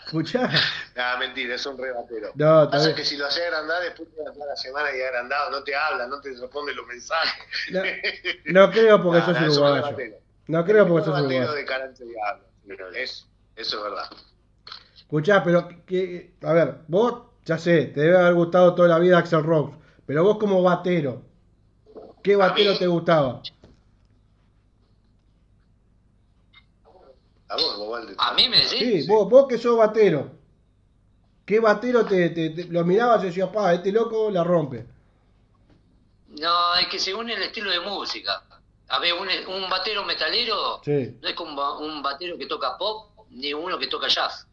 [0.05, 0.49] Escuchá.
[0.95, 2.31] Nah, mentira, es un rebatero.
[2.35, 2.95] No, Pasa bien.
[2.95, 6.05] que si lo hace agrandar, después de toda la semana y agrandado, no te habla,
[6.07, 7.33] no te responde los mensajes.
[7.71, 7.81] No,
[8.67, 9.85] no creo porque Nah, sos nah, es un uruguayo.
[9.85, 10.17] rebatero.
[10.47, 11.59] No creo porque Es sos un rebatero uruguayo.
[11.59, 12.07] de carácter.
[12.95, 13.25] Es,
[13.55, 14.09] eso es verdad.
[14.95, 19.17] Escuchá, pero que, a ver, vos ya sé, te debe haber gustado toda la vida
[19.17, 19.73] Axel Rose.
[20.05, 21.23] Pero vos como batero,
[22.21, 23.41] ¿qué batero te gustaba?
[27.49, 29.03] A vos, A mí me decís.
[29.03, 30.31] Sí, vos, vos que sos batero.
[31.45, 34.85] ¿Qué batero te, te, lo mirabas y decías, pa, este loco la rompe?
[36.39, 38.43] No, es que según el estilo de música.
[38.89, 43.53] A ver, un, un batero metalero no es como un batero que toca pop ni
[43.53, 44.47] uno que toca jazz.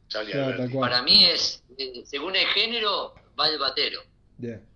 [0.78, 4.00] Para mí es, eh, según el género, va el batero.
[4.38, 4.66] Bien.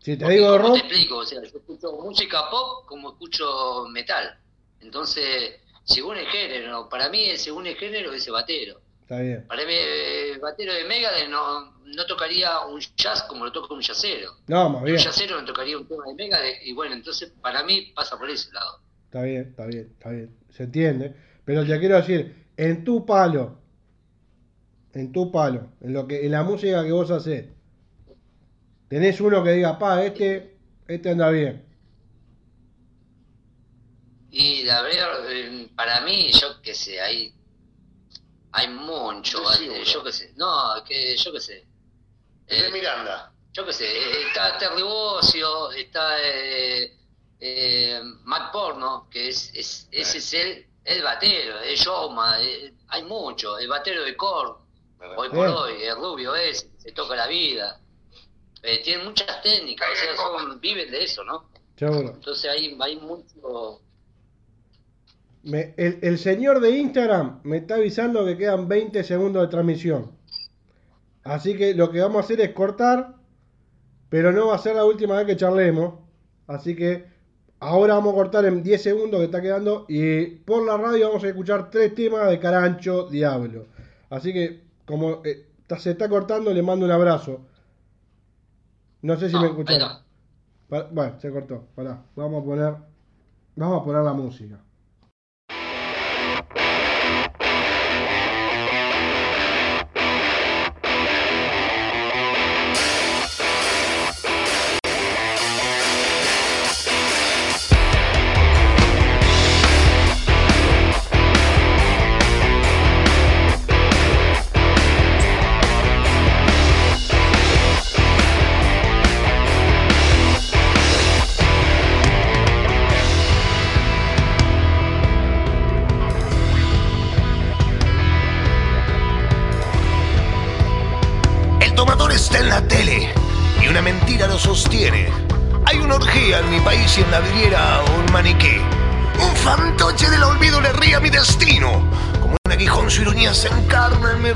[0.00, 0.74] Si te digo rock...
[0.74, 4.38] Te explico, o sea, yo escucho música pop como escucho metal.
[4.80, 8.80] Entonces, según el género, para mí, según el género, es el batero.
[9.10, 9.44] Está bien.
[9.48, 13.80] Para mí, el batero de Megadeth no, no tocaría un jazz como lo toca un
[13.80, 14.36] jazzero.
[14.46, 14.98] No, más bien.
[14.98, 18.30] Un jazzero no tocaría un tema de Megadeth, y bueno, entonces para mí pasa por
[18.30, 18.78] ese lado.
[19.06, 20.38] Está bien, está bien, está bien.
[20.50, 21.12] Se entiende.
[21.44, 23.58] Pero te quiero decir, en tu palo,
[24.92, 27.46] en tu palo, en lo que, en la música que vos haces,
[28.86, 30.56] tenés uno que diga, pa, este,
[30.86, 31.64] este anda bien.
[34.30, 35.08] Y la verdad,
[35.74, 37.34] para mí, yo qué sé, hay,
[38.52, 39.42] hay mucho,
[39.84, 41.66] yo qué sé, no, que yo qué sé.
[42.46, 43.32] Eh, Miranda.
[43.52, 46.96] Yo qué sé, está Terry Bocio, está eh,
[47.40, 52.36] eh, Matt Porno, que es, es ese es el, el batero, el Yoma,
[52.88, 54.56] hay mucho, el batero de Korn,
[55.16, 57.80] hoy por hoy, el rubio es, se toca la vida.
[58.62, 61.50] Eh, tienen muchas técnicas, o sea, son, viven de eso, ¿no?
[61.78, 63.80] Entonces hay, hay mucho...
[65.44, 70.10] el, el señor de Instagram me está avisando que quedan 20 segundos de transmisión.
[71.24, 73.14] Así que lo que vamos a hacer es cortar,
[74.08, 75.94] pero no va a ser la última vez que charlemos.
[76.46, 77.04] Así que
[77.60, 81.24] ahora vamos a cortar en 10 segundos que está quedando y por la radio vamos
[81.24, 83.66] a escuchar tres temas de Carancho Diablo.
[84.08, 85.46] Así que como eh,
[85.78, 87.42] se está cortando, le mando un abrazo.
[89.02, 89.98] No sé si me escucharon.
[90.68, 91.68] Bueno, se cortó.
[92.16, 92.74] Vamos a poner.
[93.56, 94.60] Vamos a poner la música.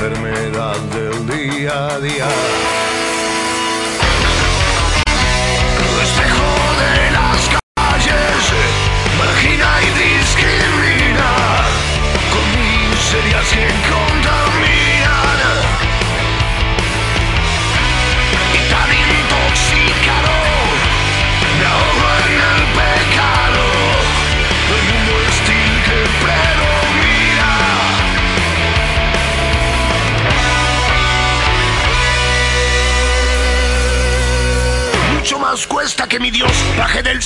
[0.00, 2.87] enfermedad del día a día.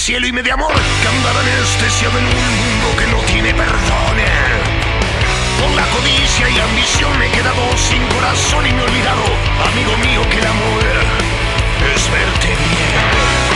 [0.02, 4.16] Cielo y me dé amor, que andar anestesiado en un mundo que no tiene perdón.
[5.60, 9.22] Por la codicia y ambición me he quedado sin corazón y me he olvidado,
[9.70, 10.82] amigo mío, que el amor
[11.94, 13.51] es verte bien.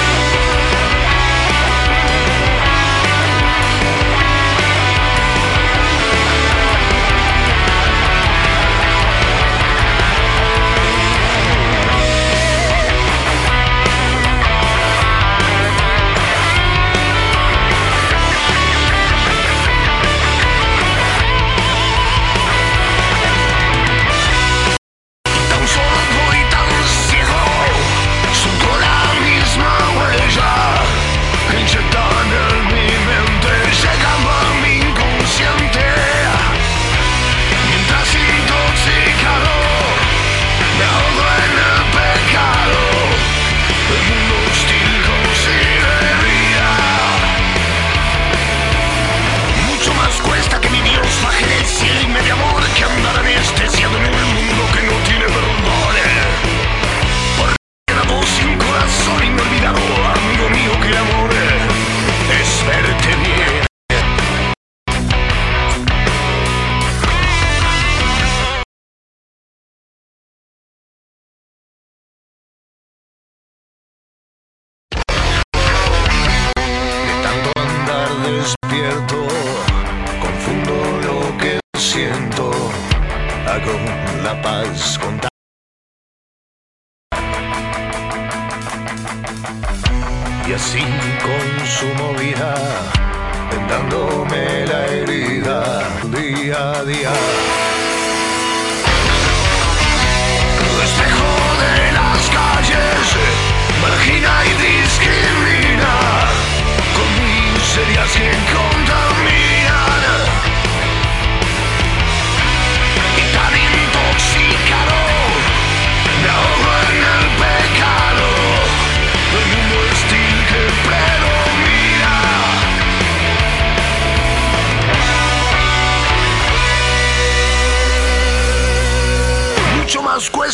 [84.98, 85.30] contar.
[90.48, 90.84] Y así
[91.26, 92.54] con su movida,
[93.50, 97.55] vendándome la herida día a día.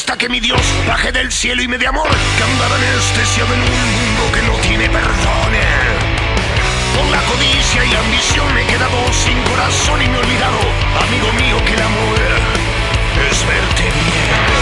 [0.03, 3.61] hasta que mi Dios baje del cielo y me dé amor, que andaba anestesiado en
[3.61, 5.53] un mundo que no tiene perdón.
[6.97, 10.59] Con la codicia y la ambición me he quedado sin corazón y me he olvidado,
[11.07, 12.19] amigo mío, que el amor
[13.31, 14.62] es verte bien.